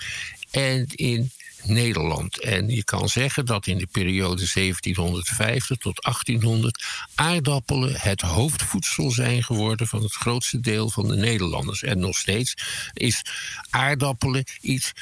en 0.52 0.88
in 0.95 1.32
Nederland. 1.63 2.41
En 2.41 2.69
je 2.69 2.84
kan 2.84 3.10
zeggen 3.10 3.45
dat 3.45 3.67
in 3.67 3.78
de 3.78 3.88
periode 3.91 4.47
1750 4.54 5.78
tot 5.78 6.02
1800 6.02 6.84
aardappelen 7.15 7.95
het 7.97 8.21
hoofdvoedsel 8.21 9.12
zijn 9.12 9.43
geworden 9.43 9.88
van 9.88 10.04
het 10.04 10.13
grootste 10.13 10.60
deel 10.60 10.89
van 10.89 11.08
de 11.08 11.15
Nederlanders. 11.15 11.84
En 11.84 12.00
nog 12.00 12.17
steeds 12.17 12.54
is 12.93 13.21
aardappelen 13.69 14.43
iets. 14.62 14.93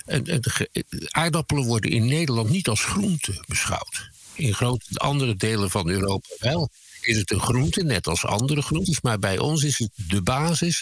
aardappelen 1.09 1.65
worden 1.65 1.91
in 1.91 2.05
Nederland 2.05 2.49
niet 2.49 2.67
als 2.67 2.83
groente 2.83 3.43
beschouwd 3.47 4.13
in 4.35 4.53
grote 4.53 4.85
andere 4.93 5.35
delen 5.35 5.69
van 5.69 5.89
Europa 5.89 6.27
wel. 6.39 6.69
is 7.01 7.17
het 7.17 7.31
een 7.31 7.41
groente, 7.41 7.83
net 7.83 8.07
als 8.07 8.25
andere 8.25 8.61
groentes. 8.61 9.01
Maar 9.01 9.19
bij 9.19 9.37
ons 9.37 9.63
is 9.63 9.77
het 9.77 9.91
de 10.07 10.21
basis 10.21 10.81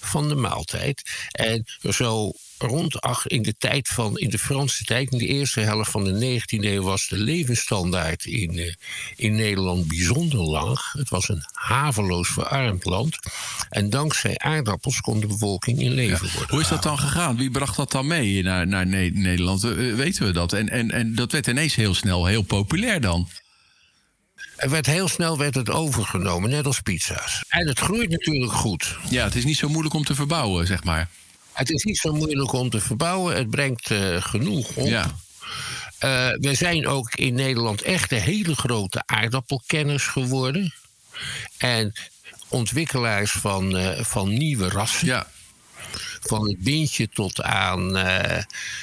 van 0.00 0.28
de 0.28 0.34
maaltijd. 0.34 1.02
En 1.30 1.64
zo 1.90 2.32
rond 2.58 3.00
ach, 3.00 3.26
in 3.26 3.42
de 3.42 3.54
tijd 3.58 3.88
van, 3.88 4.18
in 4.18 4.30
de 4.30 4.38
Franse 4.38 4.84
tijd, 4.84 5.12
in 5.12 5.18
de 5.18 5.26
eerste 5.26 5.60
helft 5.60 5.90
van 5.90 6.04
de 6.04 6.40
19e 6.40 6.64
eeuw, 6.64 6.82
was 6.82 7.08
de 7.08 7.18
levensstandaard 7.18 8.24
in, 8.24 8.58
uh, 8.58 8.72
in 9.16 9.34
Nederland 9.34 9.88
bijzonder 9.88 10.40
laag. 10.40 10.92
Het 10.92 11.08
was 11.08 11.28
een 11.28 11.44
haveloos 11.52 12.28
verarmd 12.28 12.84
land. 12.84 13.18
En 13.68 13.90
dankzij 13.90 14.38
aardappels 14.38 15.00
kon 15.00 15.20
de 15.20 15.26
bevolking 15.26 15.80
in 15.80 15.92
leven 15.92 16.30
worden. 16.32 16.50
Hoe 16.50 16.60
is 16.60 16.68
dat 16.68 16.82
dan 16.82 16.98
gegaan? 16.98 17.36
Wie 17.36 17.50
bracht 17.50 17.76
dat 17.76 17.90
dan 17.90 18.06
mee 18.06 18.42
naar, 18.42 18.66
naar 18.66 18.86
Nederland? 18.86 19.64
Uh, 19.64 19.94
weten 19.94 20.26
we 20.26 20.32
dat? 20.32 20.52
En, 20.52 20.68
en, 20.68 20.90
en 20.90 21.14
dat 21.14 21.32
werd 21.32 21.46
ineens 21.46 21.74
heel 21.74 21.94
snel 21.94 22.26
heel 22.26 22.42
populair 22.42 23.00
dan. 23.00 23.28
Er 24.56 24.70
werd 24.70 24.86
heel 24.86 25.08
snel 25.08 25.38
werd 25.38 25.54
het 25.54 25.70
overgenomen, 25.70 26.50
net 26.50 26.66
als 26.66 26.80
pizza's. 26.80 27.44
En 27.48 27.68
het 27.68 27.78
groeit 27.78 28.10
natuurlijk 28.10 28.52
goed. 28.52 28.96
Ja, 29.10 29.24
het 29.24 29.34
is 29.34 29.44
niet 29.44 29.56
zo 29.56 29.68
moeilijk 29.68 29.94
om 29.94 30.04
te 30.04 30.14
verbouwen, 30.14 30.66
zeg 30.66 30.84
maar. 30.84 31.08
Het 31.54 31.70
is 31.70 31.82
niet 31.82 31.98
zo 31.98 32.12
moeilijk 32.12 32.52
om 32.52 32.70
te 32.70 32.80
verbouwen. 32.80 33.36
Het 33.36 33.50
brengt 33.50 33.90
uh, 33.90 34.22
genoeg 34.22 34.76
op. 34.76 34.86
Ja. 34.86 35.04
Uh, 35.04 35.10
we 36.40 36.54
zijn 36.54 36.86
ook 36.86 37.14
in 37.14 37.34
Nederland 37.34 37.82
echt 37.82 38.12
een 38.12 38.20
hele 38.20 38.54
grote 38.54 39.02
aardappelkenners 39.06 40.06
geworden. 40.06 40.74
En 41.58 41.92
ontwikkelaars 42.48 43.30
van, 43.30 43.76
uh, 43.76 44.00
van 44.00 44.28
nieuwe 44.38 44.68
rassen. 44.68 45.06
Ja. 45.06 45.26
Van 46.20 46.48
het 46.48 46.58
bintje 46.58 47.08
tot 47.08 47.42
aan 47.42 47.96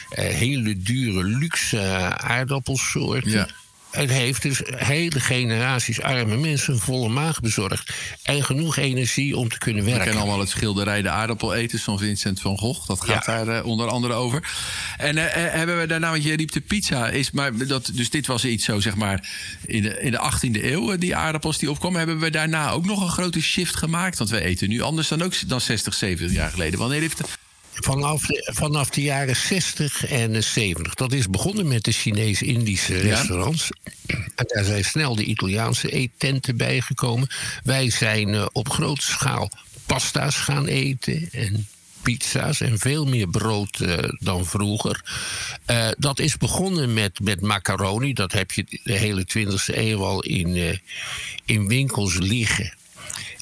hele 0.10 0.78
dure 0.78 1.24
luxe 1.24 1.80
aardappelsoorten. 2.18 3.32
Ja. 3.32 3.48
Het 3.92 4.10
heeft 4.10 4.42
dus 4.42 4.62
hele 4.66 5.20
generaties 5.20 6.02
arme 6.02 6.38
mensen 6.38 6.74
een 6.74 6.80
volle 6.80 7.10
maag 7.10 7.40
bezorgd. 7.40 7.94
En 8.24 8.44
genoeg 8.44 8.78
energie 8.78 9.38
om 9.38 9.50
te 9.50 9.58
kunnen 9.58 9.84
werken. 9.84 10.00
We 10.00 10.06
kennen 10.06 10.24
allemaal 10.24 10.40
het 10.42 10.50
schilderij 10.50 11.02
De 11.02 11.10
aardappeleters 11.10 11.84
van 11.84 11.98
Vincent 11.98 12.42
van 12.42 12.58
Gogh. 12.58 12.88
Dat 12.88 13.02
gaat 13.02 13.26
daar 13.26 13.48
uh, 13.48 13.66
onder 13.66 13.88
andere 13.88 14.14
over. 14.14 14.50
En 14.98 15.18
uh, 15.18 15.24
hebben 15.34 15.80
we 15.80 15.88
daarna, 15.88 16.12
want 16.12 16.24
je 16.24 16.36
riep 16.36 16.52
de 16.52 16.62
pizza. 16.62 17.10
Is, 17.10 17.32
maar 17.32 17.68
dat, 17.68 17.92
dus 17.94 18.10
dit 18.10 18.28
was 18.28 18.46
iets 18.46 18.66
zo, 18.66 18.80
zeg 18.80 18.96
maar, 18.96 19.30
in 19.66 19.82
de, 19.82 20.02
in 20.02 20.12
de 20.12 20.32
18e 20.32 20.64
eeuw, 20.64 20.98
die 20.98 21.16
aardappels 21.16 21.58
die 21.58 21.70
opkwamen. 21.70 21.98
Hebben 21.98 22.20
we 22.20 22.30
daarna 22.30 22.70
ook 22.70 22.86
nog 22.86 23.02
een 23.02 23.10
grote 23.10 23.42
shift 23.42 23.76
gemaakt? 23.76 24.18
Want 24.18 24.30
we 24.30 24.42
eten 24.42 24.70
nu 24.70 24.82
anders 24.82 25.08
dan 25.08 25.22
ook 25.22 25.48
dan 25.48 25.62
60, 25.62 25.94
70 25.94 26.38
jaar 26.38 26.52
geleden. 26.52 26.80
Wanneer 26.80 27.02
heeft 27.02 27.18
het 27.18 27.28
Vanaf 27.74 28.26
de, 28.26 28.50
vanaf 28.54 28.90
de 28.90 29.02
jaren 29.02 29.36
60 29.36 30.06
en 30.06 30.44
70. 30.44 30.94
Dat 30.94 31.12
is 31.12 31.30
begonnen 31.30 31.68
met 31.68 31.84
de 31.84 31.92
Chinees-Indische 31.92 32.98
restaurants. 32.98 33.70
En 34.36 34.46
daar 34.48 34.64
zijn 34.64 34.86
snel 34.86 35.16
de 35.16 35.24
Italiaanse 35.24 35.92
eettenten 35.92 36.58
bijgekomen. 36.58 37.30
Wij 37.64 37.90
zijn 37.90 38.30
uh, 38.30 38.46
op 38.52 38.70
grote 38.70 39.02
schaal 39.02 39.50
pasta's 39.86 40.36
gaan 40.36 40.66
eten 40.66 41.30
en 41.32 41.68
pizza's 42.02 42.62
en 42.62 42.80
veel 42.80 43.06
meer 43.06 43.28
brood 43.28 43.80
uh, 43.80 43.98
dan 44.20 44.46
vroeger. 44.46 45.04
Uh, 45.68 45.88
dat 45.98 46.20
is 46.20 46.38
begonnen 46.38 46.94
met, 46.94 47.20
met 47.20 47.42
macaroni. 47.42 48.14
Dat 48.14 48.32
heb 48.32 48.52
je 48.52 48.66
de 48.84 48.94
hele 48.94 49.26
20e 49.38 49.76
eeuw 49.76 50.04
al 50.04 50.24
in, 50.24 50.80
in 51.46 51.68
winkels 51.68 52.18
liggen. 52.18 52.74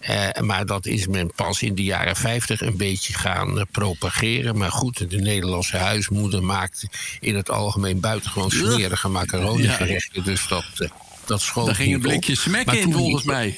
Uh, 0.09 0.29
maar 0.41 0.65
dat 0.65 0.85
is 0.85 1.07
men 1.07 1.31
pas 1.35 1.61
in 1.61 1.75
de 1.75 1.83
jaren 1.83 2.15
50 2.15 2.61
een 2.61 2.77
beetje 2.77 3.13
gaan 3.13 3.57
uh, 3.57 3.63
propageren. 3.71 4.57
Maar 4.57 4.71
goed, 4.71 5.09
de 5.09 5.17
Nederlandse 5.17 5.77
huismoeder 5.77 6.43
maakt 6.43 6.85
in 7.19 7.35
het 7.35 7.49
algemeen 7.49 7.99
buitengewoon 7.99 8.51
smerige 8.51 9.07
macaroni-gerechten. 9.07 10.23
Dus 10.23 10.47
dat. 10.47 10.65
Uh, 10.77 10.89
dat 11.25 11.41
schoot 11.41 11.65
Daar 11.65 11.75
ging 11.75 11.93
een 11.93 12.01
blikje 12.01 12.35
smek 12.35 12.71
in, 12.71 12.93
volgens 12.93 13.23
mij. 13.23 13.55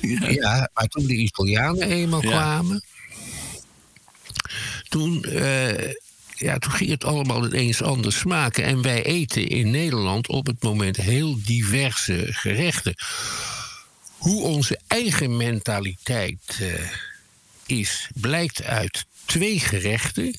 ja. 0.00 0.28
ja. 0.42 0.68
maar 0.74 0.86
toen 0.86 1.06
de 1.06 1.14
Italianen 1.16 1.90
eenmaal 1.90 2.22
ja. 2.22 2.28
kwamen. 2.28 2.84
Toen, 4.88 5.26
ja, 6.34 6.58
toen 6.58 6.72
ging 6.72 6.90
het 6.90 7.04
allemaal 7.04 7.46
ineens 7.46 7.82
anders 7.82 8.18
smaken. 8.18 8.64
En 8.64 8.82
wij 8.82 9.02
eten 9.04 9.48
in 9.48 9.70
Nederland 9.70 10.28
op 10.28 10.46
het 10.46 10.62
moment 10.62 10.96
heel 10.96 11.38
diverse 11.44 12.26
gerechten 12.30 12.94
hoe 14.22 14.42
onze 14.42 14.78
eigen 14.86 15.36
mentaliteit 15.36 16.58
uh, 16.60 16.74
is, 17.66 18.08
blijkt 18.14 18.62
uit 18.62 19.04
twee 19.24 19.60
gerechten. 19.60 20.36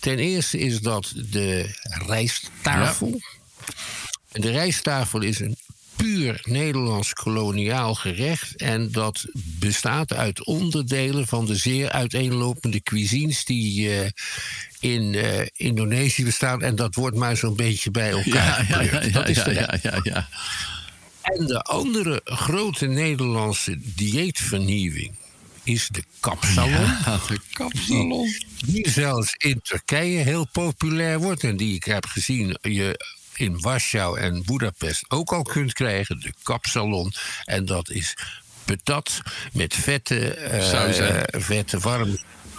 Ten 0.00 0.18
eerste 0.18 0.58
is 0.58 0.80
dat 0.80 1.12
de 1.30 1.74
rijsttafel. 2.06 3.20
Ja. 3.20 4.40
De 4.40 4.50
rijsttafel 4.50 5.22
is 5.22 5.40
een 5.40 5.56
puur 5.96 6.40
Nederlands 6.42 7.12
koloniaal 7.12 7.94
gerecht. 7.94 8.56
En 8.56 8.92
dat 8.92 9.24
bestaat 9.34 10.12
uit 10.12 10.44
onderdelen 10.44 11.26
van 11.26 11.46
de 11.46 11.56
zeer 11.56 11.90
uiteenlopende 11.90 12.82
cuisines 12.82 13.44
die 13.44 13.88
uh, 13.88 14.06
in 14.80 15.12
uh, 15.12 15.40
Indonesië 15.56 16.24
bestaan. 16.24 16.62
En 16.62 16.76
dat 16.76 16.94
wordt 16.94 17.16
maar 17.16 17.36
zo'n 17.36 17.56
beetje 17.56 17.90
bij 17.90 18.10
elkaar. 18.10 18.66
Ja, 18.68 18.80
ja, 18.80 19.00
ja, 19.02 19.08
dat 19.08 19.28
is 19.28 19.42
de 19.44 19.54
ja, 19.54 19.78
ja, 19.82 20.00
ja. 20.02 20.28
En 21.24 21.46
de 21.46 21.62
andere 21.62 22.20
grote 22.24 22.86
Nederlandse 22.86 23.78
dieetvernieuwing 23.94 25.14
is 25.62 25.88
de 25.88 26.04
kapsalon. 26.20 26.70
Ja, 26.70 27.20
de 27.28 27.40
kapsalon. 27.52 28.34
Die, 28.64 28.90
zelfs 28.90 29.34
in 29.38 29.60
Turkije 29.62 30.18
heel 30.18 30.46
populair 30.46 31.18
wordt. 31.18 31.44
En 31.44 31.56
die 31.56 31.74
ik 31.74 31.84
heb 31.84 32.06
gezien 32.06 32.56
je 32.62 33.06
in 33.34 33.60
Warschau 33.60 34.18
en 34.18 34.42
Budapest 34.44 35.04
ook 35.08 35.32
al 35.32 35.42
kunt 35.42 35.72
krijgen. 35.72 36.20
De 36.20 36.32
kapsalon. 36.42 37.12
En 37.44 37.64
dat 37.64 37.90
is 37.90 38.16
patat 38.64 39.22
met 39.52 39.74
vette, 39.74 40.38
uh, 40.52 41.40
vette, 41.40 41.78
warm, 41.78 42.18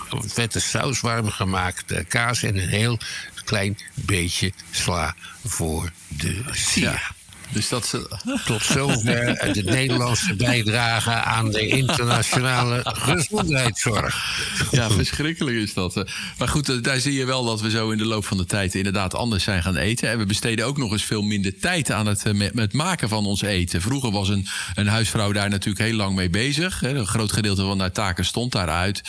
vette 0.10 0.60
saus 0.60 0.99
warm 0.99 1.30
gemaakt 1.30 2.08
kaas 2.08 2.43
en 2.43 2.58
een 2.58 2.69
heel 2.69 2.99
klein 3.43 3.78
beetje 3.93 4.51
sla 4.71 5.15
voor 5.43 5.91
de 6.08 6.43
sier. 6.51 6.84
Ja. 6.84 7.14
Dus 7.49 7.69
dat 7.69 7.88
ze... 7.88 8.17
Tot 8.45 8.63
zover 8.63 9.53
de 9.53 9.63
Nederlandse 9.63 10.36
bijdrage 10.36 11.12
aan 11.12 11.51
de 11.51 11.67
internationale 11.67 12.81
gezondheidszorg. 12.84 14.39
Ja, 14.71 14.89
verschrikkelijk 14.89 15.58
is 15.58 15.73
dat. 15.73 16.03
Maar 16.38 16.47
goed, 16.47 16.84
daar 16.84 16.99
zie 16.99 17.13
je 17.13 17.25
wel 17.25 17.45
dat 17.45 17.62
we 17.62 17.69
zo 17.69 17.89
in 17.89 17.97
de 17.97 18.05
loop 18.05 18.25
van 18.25 18.38
de 18.38 18.45
tijd 18.45 18.75
inderdaad 18.75 19.15
anders 19.15 19.43
zijn 19.43 19.63
gaan 19.63 19.75
eten. 19.75 20.10
En 20.10 20.17
we 20.17 20.25
besteden 20.25 20.65
ook 20.65 20.77
nog 20.77 20.91
eens 20.91 21.03
veel 21.03 21.21
minder 21.21 21.60
tijd 21.60 21.91
aan 21.91 22.05
het, 22.05 22.34
met, 22.34 22.53
met 22.53 22.73
maken 22.73 23.10
van 23.10 23.25
ons 23.25 23.41
eten. 23.41 23.81
Vroeger 23.81 24.12
was 24.12 24.29
een, 24.29 24.47
een 24.75 24.88
huisvrouw 24.88 25.31
daar 25.31 25.49
natuurlijk 25.49 25.86
heel 25.86 25.95
lang 25.95 26.15
mee 26.15 26.29
bezig. 26.29 26.84
Een 26.84 27.08
groot 27.08 27.31
gedeelte 27.31 27.62
van 27.62 27.79
haar 27.79 27.91
taken 27.91 28.25
stond 28.25 28.51
daaruit. 28.51 29.01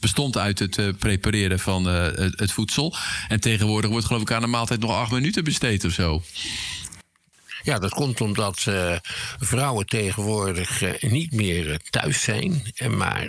Bestond 0.00 0.36
uit 0.36 0.58
het 0.58 0.78
uh, 0.78 0.88
prepareren 0.98 1.58
van 1.58 1.84
het, 1.84 2.52
voedsel. 2.52 2.94
En 3.28 3.40
tegenwoordig 3.40 3.90
wordt 3.90 4.06
geloof 4.06 4.22
ik 4.22 4.32
aan 4.32 4.42
een 4.42 4.50
maaltijd 4.50 4.80
nog 4.80 4.90
acht 4.90 5.10
minuten 5.10 5.44
besteed 5.44 5.84
of 5.84 5.92
zo. 5.92 6.22
Ja, 7.62 7.78
dat 7.78 7.90
komt 7.90 8.20
omdat 8.20 8.64
uh, 8.68 8.96
vrouwen 9.38 9.86
tegenwoordig 9.86 10.82
uh, 10.82 10.92
niet 11.00 11.32
meer 11.32 11.66
uh, 11.66 11.74
thuis 11.90 12.22
zijn, 12.22 12.72
maar 12.88 13.28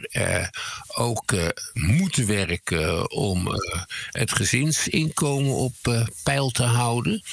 ook 0.87 1.35
moeten 1.73 2.27
werken 2.27 3.11
om 3.11 3.47
het 4.11 4.31
gezinsinkomen 4.31 5.53
op 5.53 6.05
peil 6.23 6.49
te 6.49 6.63
houden. 6.63 7.23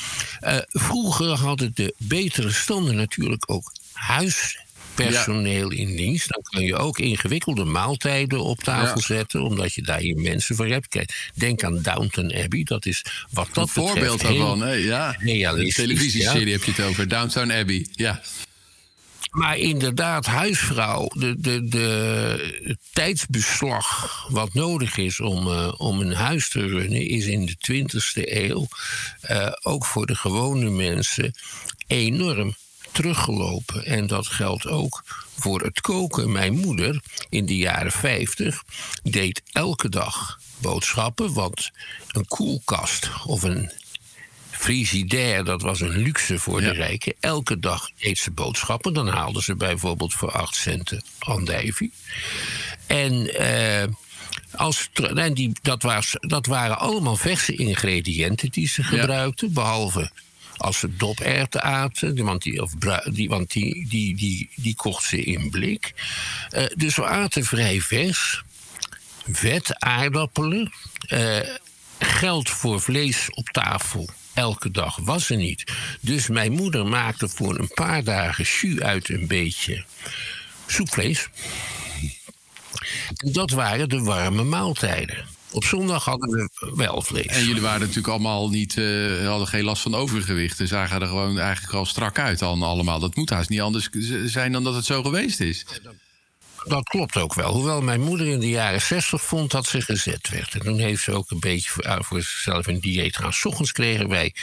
vroeger 0.69 1.29
hadden 1.29 1.71
de 1.75 1.95
betere 1.99 2.53
standen 2.53 2.97
natuurlijk 2.97 3.51
ook 3.51 3.73
huis 3.93 4.59
personeel 5.07 5.71
in 5.71 5.97
dienst. 5.97 6.29
Dan 6.29 6.43
kun 6.43 6.65
je 6.65 6.77
ook 6.77 6.99
ingewikkelde 6.99 7.65
maaltijden 7.65 8.43
op 8.43 8.63
tafel 8.63 9.01
zetten, 9.01 9.43
omdat 9.43 9.75
je 9.75 9.83
daar 9.83 9.99
hier 9.99 10.17
mensen 10.17 10.57
voor 10.57 10.67
hebt. 10.67 10.89
Kijk, 10.89 11.31
denk 11.35 11.65
aan 11.65 11.83
Downton 11.83 12.35
Abbey, 12.35 12.63
dat 12.63 12.87
is 12.87 13.05
wat 13.31 13.49
dat 13.53 13.65
Een 13.65 13.73
voorbeeld 13.85 14.21
daarvan, 14.21 14.63
hè? 14.63 14.73
Ja. 14.73 15.17
Een 15.19 15.71
televisieserie 15.71 16.53
heb 16.53 16.65
je 16.65 16.71
het 16.71 16.81
over, 16.81 17.09
Downton 17.09 17.53
Abbey, 17.53 17.87
ja. 17.93 18.21
Maar 19.31 19.59
inderdaad, 19.59 20.27
huisvrouw, 20.27 21.09
de, 21.15 21.41
de, 21.41 21.69
de, 21.69 22.61
het 22.65 22.79
tijdsbeslag 22.93 24.27
wat 24.31 24.55
nodig 24.55 24.97
is 24.97 25.21
om, 25.21 25.47
uh, 25.47 25.73
om 25.77 26.01
een 26.01 26.13
huis 26.15 26.49
te 26.49 26.67
runnen, 26.67 27.09
is 27.09 27.27
in 27.27 27.47
de 27.47 27.57
20e 27.73 28.23
eeuw, 28.25 28.69
uh, 29.31 29.53
ook 29.63 29.87
voor 29.87 30.07
de 30.07 30.15
gewone 30.15 30.71
mensen, 30.71 31.35
enorm 31.87 32.55
teruggelopen. 32.93 33.85
En 33.85 34.07
dat 34.07 34.27
geldt 34.27 34.67
ook 34.67 35.05
voor 35.39 35.61
het 35.61 35.81
koken. 35.81 36.33
Mijn 36.33 36.59
moeder 36.59 37.03
in 37.29 37.47
de 37.47 37.57
jaren 37.57 37.93
50 37.93 38.63
deed 39.03 39.43
elke 39.53 39.89
dag 39.89 40.39
boodschappen, 40.59 41.33
want 41.33 41.71
een 42.09 42.27
koelkast 42.27 43.11
of 43.25 43.43
een 43.43 43.71
frigidaire, 44.51 45.43
dat 45.43 45.63
was 45.63 45.81
een 45.81 45.97
luxe 45.97 46.39
voor 46.39 46.61
de 46.61 46.73
rijken. 46.73 47.15
Elke 47.21 47.59
dag 47.59 47.91
eet 47.99 48.19
ze 48.19 48.31
boodschappen. 48.31 48.93
Dan 48.93 49.09
haalden 49.09 49.43
ze 49.43 49.57
bijvoorbeeld 49.57 50.15
voor 50.15 50.33
8 50.33 50.55
centen 50.55 51.05
andijvie. 51.19 51.93
En... 52.87 53.43
Uh, 53.43 53.95
als, 54.51 54.89
en 55.15 55.35
die, 55.35 55.53
dat, 55.63 55.83
was, 55.83 56.17
dat 56.21 56.47
waren 56.47 56.79
allemaal 56.79 57.17
verse 57.17 57.55
ingrediënten 57.55 58.51
die 58.51 58.69
ze 58.69 58.83
gebruikten, 58.83 59.53
behalve 59.53 60.11
als 60.61 60.79
ze 60.79 60.97
doperwten 60.97 61.63
aten, 61.63 62.25
want 62.25 62.43
die, 62.43 62.63
of 62.63 62.73
die, 63.05 63.29
want 63.29 63.53
die, 63.53 63.89
die, 63.89 64.17
die, 64.17 64.51
die 64.55 64.75
kocht 64.75 65.05
ze 65.05 65.23
in 65.23 65.51
blik. 65.51 65.93
Uh, 66.53 66.65
dus 66.75 66.97
we 66.97 67.07
aten 67.07 67.45
vrij 67.45 67.81
vers. 67.81 68.43
Vet, 69.33 69.81
aardappelen. 69.81 70.73
Uh, 71.09 71.39
geld 71.99 72.51
voor 72.51 72.81
vlees 72.81 73.31
op 73.31 73.49
tafel 73.49 74.09
elke 74.35 74.71
dag 74.71 74.97
was 74.97 75.31
er 75.31 75.37
niet. 75.37 75.73
Dus 76.01 76.29
mijn 76.29 76.53
moeder 76.53 76.87
maakte 76.87 77.29
voor 77.29 77.59
een 77.59 77.71
paar 77.75 78.05
dagen 78.05 78.45
jus 78.45 78.81
uit 78.81 79.09
een 79.09 79.27
beetje 79.27 79.85
soepvlees. 80.67 81.29
En 83.17 83.33
dat 83.33 83.51
waren 83.51 83.89
de 83.89 84.03
warme 84.03 84.45
maaltijden. 84.45 85.25
Op 85.53 85.65
zondag 85.65 86.05
hadden 86.05 86.31
we 86.31 86.73
wel 86.75 87.03
vlees. 87.03 87.27
En 87.27 87.45
jullie 87.45 87.63
waren 87.63 87.81
natuurlijk 87.81 88.09
allemaal 88.09 88.49
niet, 88.49 88.77
uh, 88.77 89.27
hadden 89.29 89.49
geen 89.49 89.65
last 89.65 89.83
van 89.83 89.95
overgewicht. 89.95 90.57
Ze 90.57 90.67
zagen 90.67 91.01
er 91.01 91.07
gewoon 91.07 91.39
eigenlijk 91.39 91.75
al 91.75 91.87
strak 91.87 92.19
uit 92.19 92.39
dan 92.39 92.63
allemaal. 92.63 92.99
Dat 92.99 93.17
moet 93.17 93.31
haast 93.31 93.49
niet 93.49 93.61
anders 93.61 93.89
zijn 94.25 94.53
dan 94.53 94.65
dat 94.65 94.75
het 94.75 94.85
zo 94.85 95.03
geweest 95.03 95.41
is. 95.41 95.65
Dat 96.65 96.89
klopt 96.89 97.17
ook 97.17 97.35
wel. 97.35 97.53
Hoewel 97.53 97.81
mijn 97.81 98.01
moeder 98.01 98.27
in 98.27 98.41
de 98.41 98.49
jaren 98.49 98.81
60 98.81 99.23
vond 99.23 99.51
dat 99.51 99.67
ze 99.67 99.81
gezet 99.81 100.29
werd. 100.29 100.55
En 100.55 100.61
toen 100.61 100.79
heeft 100.79 101.03
ze 101.03 101.13
ook 101.13 101.31
een 101.31 101.41
beetje 101.41 101.71
voor, 101.71 102.05
voor 102.05 102.23
zichzelf 102.23 102.67
een 102.67 102.81
dieet 102.81 103.17
gaan. 103.17 103.33
S 103.33 103.45
ochtends 103.45 103.73
kregen 103.73 104.09
wij 104.09 104.35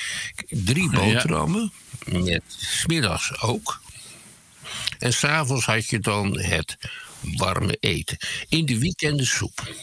drie 0.50 0.90
boterhammen. 0.90 1.72
Ja. 2.06 2.20
Met 2.20 2.44
smiddags 2.58 3.42
ook. 3.42 3.82
En 5.00 5.14
s'avonds 5.14 5.66
had 5.66 5.90
je 5.90 6.00
dan 6.00 6.40
het 6.40 6.78
warme 7.22 7.78
eten. 7.80 8.18
In 8.50 8.66
de 8.66 8.80
weekenden 8.80 9.26
soep. 9.26 9.74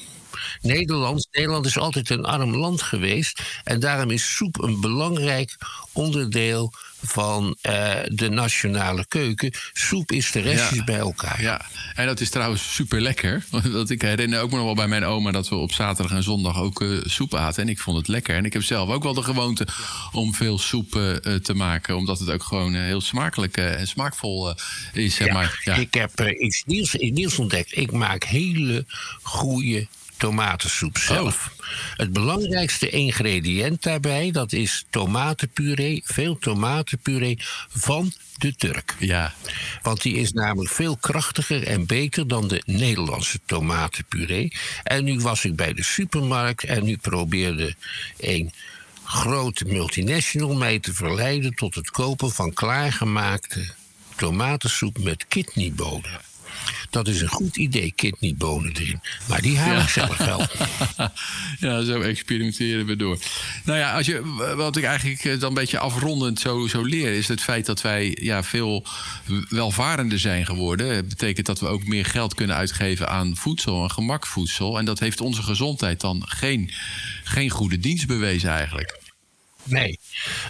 Nederland, 0.61 1.29
Nederland 1.31 1.67
is 1.67 1.79
altijd 1.79 2.11
een 2.11 2.25
arm 2.25 2.57
land 2.57 2.83
geweest. 2.83 3.43
En 3.65 3.81
daarom 3.81 4.11
is 4.11 4.35
soep 4.37 4.63
een 4.63 4.81
belangrijk 4.81 5.57
onderdeel 5.93 6.73
van 7.07 7.57
uh, 7.63 7.95
de 8.07 8.29
nationale 8.29 9.07
keuken. 9.09 9.53
Soep 9.73 10.13
is 10.13 10.31
de 10.31 10.41
restjes 10.41 10.79
ja. 10.79 10.85
bij 10.85 10.99
elkaar. 10.99 11.43
Ja, 11.43 11.67
en 11.95 12.07
dat 12.07 12.21
is 12.21 12.31
trouwens 12.31 12.75
super 12.75 13.01
lekker. 13.01 13.45
Want 13.73 13.91
ik 13.91 14.03
herinner 14.03 14.41
ook 14.41 14.51
nog 14.51 14.65
wel 14.65 14.75
bij 14.75 14.89
mijn 14.89 15.05
oma 15.05 15.31
dat 15.31 15.49
we 15.49 15.55
op 15.55 15.73
zaterdag 15.73 16.17
en 16.17 16.23
zondag 16.23 16.59
ook 16.61 16.81
uh, 16.81 17.01
soep 17.05 17.35
aten. 17.35 17.63
En 17.63 17.69
ik 17.69 17.79
vond 17.79 17.97
het 17.97 18.09
lekker. 18.09 18.37
En 18.37 18.45
ik 18.45 18.53
heb 18.53 18.63
zelf 18.63 18.91
ook 18.91 19.03
wel 19.03 19.15
de 19.15 19.23
gewoonte 19.23 19.67
om 20.13 20.35
veel 20.35 20.59
soep 20.59 20.95
uh, 20.95 21.15
te 21.35 21.55
maken. 21.55 21.97
Omdat 21.97 22.19
het 22.19 22.31
ook 22.31 22.43
gewoon 22.43 22.75
heel 22.75 23.01
smakelijk 23.01 23.57
en 23.57 23.89
smaakvol 23.89 24.55
is. 24.93 25.15
Zeg 25.15 25.33
maar. 25.33 25.61
ja. 25.65 25.75
Ik 25.75 25.95
heb 25.95 26.21
iets 26.21 26.63
nieuws, 26.67 26.95
iets 26.95 27.17
nieuws 27.17 27.39
ontdekt. 27.39 27.77
Ik 27.77 27.93
maak 27.93 28.25
hele 28.25 28.85
goede 29.23 29.87
tomatensoep 30.17 30.99
zelf. 30.99 31.53
Oh. 31.59 31.67
Het 31.97 32.13
belangrijkste 32.13 32.91
ingrediënt 32.91 33.83
daarbij, 33.83 34.31
dat 34.31 34.53
is 34.53 34.85
tomatenpuree, 34.91 36.03
veel 36.05 36.39
tomatenpuree 36.39 37.39
van 37.69 38.13
de 38.39 38.57
Turk. 38.57 38.95
Ja. 38.99 39.35
Want 39.83 40.03
die 40.03 40.15
is 40.15 40.33
namelijk 40.33 40.73
veel 40.73 40.97
krachtiger 40.97 41.67
en 41.67 41.87
beter 41.87 42.29
dan 42.29 42.49
de 42.49 42.63
Nederlandse 42.67 43.39
tomatenpuree. 43.45 44.53
En 44.83 45.05
nu 45.05 45.21
was 45.21 45.45
ik 45.45 45.57
bij 45.57 45.73
de 45.73 45.85
supermarkt 45.85 46.65
en 46.65 46.85
nu 46.85 46.97
probeerde 46.97 47.75
een 48.19 48.53
grote 49.05 49.65
multinational 49.65 50.55
mij 50.55 50.79
te 50.79 50.95
verleiden 50.95 51.55
tot 51.55 51.75
het 51.75 51.91
kopen 51.91 52.31
van 52.31 52.53
klaargemaakte 52.53 53.67
tomatensoep 54.17 54.99
met 54.99 55.27
kidneybonen. 55.29 56.21
Dat 56.91 57.09
is 57.09 57.21
een 57.21 57.29
goed 57.29 57.57
idee, 57.57 57.93
kidneybonen 57.93 58.73
erin. 58.73 59.01
Maar 59.29 59.41
die 59.41 59.59
haal 59.59 59.81
ik 59.81 59.89
zelf 59.89 60.17
wel. 60.17 60.47
ja, 61.71 61.83
zo 61.83 62.01
experimenteren 62.01 62.87
we 62.87 62.97
door. 62.97 63.19
Nou 63.65 63.79
ja, 63.79 63.97
als 63.97 64.07
je, 64.07 64.53
wat 64.57 64.77
ik 64.77 64.85
eigenlijk 64.85 65.41
dan 65.41 65.49
een 65.49 65.55
beetje 65.55 65.79
afrondend 65.79 66.41
zo, 66.41 66.67
zo 66.67 66.83
leer... 66.83 67.13
is 67.13 67.29
het 67.29 67.41
feit 67.41 67.67
dat 67.67 67.81
wij 67.81 68.19
ja, 68.21 68.43
veel 68.43 68.87
welvarender 69.49 70.19
zijn 70.19 70.47
geworden. 70.47 70.95
Dat 70.95 71.09
betekent 71.09 71.47
dat 71.47 71.61
we 71.61 71.67
ook 71.67 71.87
meer 71.87 72.05
geld 72.05 72.35
kunnen 72.35 72.57
uitgeven 72.57 73.09
aan 73.09 73.37
voedsel 73.37 73.83
en 73.83 73.91
gemakvoedsel. 73.91 74.79
En 74.79 74.85
dat 74.85 74.99
heeft 74.99 75.21
onze 75.21 75.43
gezondheid 75.43 76.01
dan 76.01 76.23
geen, 76.27 76.71
geen 77.25 77.51
goede 77.51 77.79
dienst 77.79 78.07
bewezen 78.07 78.51
eigenlijk. 78.51 79.04
Nee. 79.65 79.99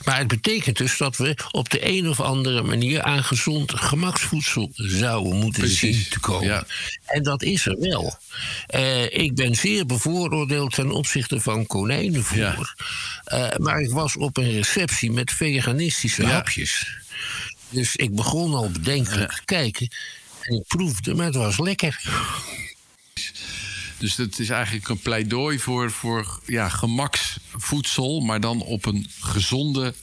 Maar 0.04 0.18
het 0.18 0.28
betekent 0.28 0.76
dus 0.76 0.96
dat 0.96 1.16
we 1.16 1.36
op 1.50 1.70
de 1.70 1.86
een 1.88 2.08
of 2.08 2.20
andere 2.20 2.62
manier 2.62 3.02
aan 3.02 3.24
gezond 3.24 3.72
gemaksvoedsel 3.74 4.70
zouden 4.74 5.36
moeten 5.36 5.62
Precies. 5.62 5.96
zien 5.96 6.08
te 6.08 6.20
komen. 6.20 6.46
Ja. 6.46 6.66
En 7.04 7.22
dat 7.22 7.42
is 7.42 7.66
er 7.66 7.76
wel. 7.80 8.18
Uh, 8.74 9.02
ik 9.04 9.34
ben 9.34 9.54
zeer 9.54 9.86
bevooroordeeld 9.86 10.72
ten 10.74 10.90
opzichte 10.90 11.40
van 11.40 11.66
konijnenvoer. 11.66 12.38
Ja. 12.38 13.50
Uh, 13.52 13.56
maar 13.56 13.80
ik 13.80 13.90
was 13.90 14.16
op 14.16 14.36
een 14.36 14.52
receptie 14.52 15.12
met 15.12 15.32
veganistische 15.32 16.22
Ja. 16.22 16.28
hapjes. 16.28 16.86
Dus 17.68 17.96
ik 17.96 18.14
begon 18.14 18.54
al 18.54 18.70
bedenkelijk 18.70 19.32
te 19.32 19.44
kijken. 19.44 19.88
En 20.40 20.54
ik 20.56 20.66
proefde, 20.66 21.14
maar 21.14 21.26
het 21.26 21.34
was 21.34 21.58
lekker. 21.58 22.00
Dus 23.98 24.16
het 24.16 24.38
is 24.38 24.48
eigenlijk 24.48 24.88
een 24.88 24.98
pleidooi 24.98 25.58
voor, 25.58 25.90
voor 25.90 26.40
ja, 26.46 26.68
gemaksvoedsel, 26.68 28.20
maar 28.20 28.40
dan 28.40 28.62
op 28.62 28.86
een 28.86 29.10
gezonde 29.20 29.94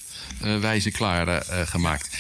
uh, 0.43 0.59
wijze 0.59 0.91
klaargemaakt. 0.91 2.09
Uh, 2.13 2.19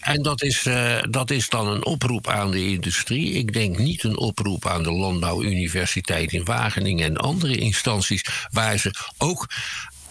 En 0.00 0.22
dat 0.22 0.42
is, 0.42 0.66
uh, 0.66 0.98
dat 1.10 1.30
is 1.30 1.48
dan 1.48 1.66
een 1.66 1.84
oproep 1.84 2.28
aan 2.28 2.50
de 2.50 2.66
industrie. 2.66 3.32
Ik 3.32 3.52
denk 3.52 3.78
niet 3.78 4.04
een 4.04 4.18
oproep 4.18 4.66
aan 4.66 4.82
de 4.82 4.92
Landbouwuniversiteit 4.92 6.32
in 6.32 6.44
Wageningen 6.44 7.06
en 7.06 7.16
andere 7.16 7.56
instanties 7.56 8.24
waar 8.50 8.78
ze 8.78 8.94
ook 9.18 9.48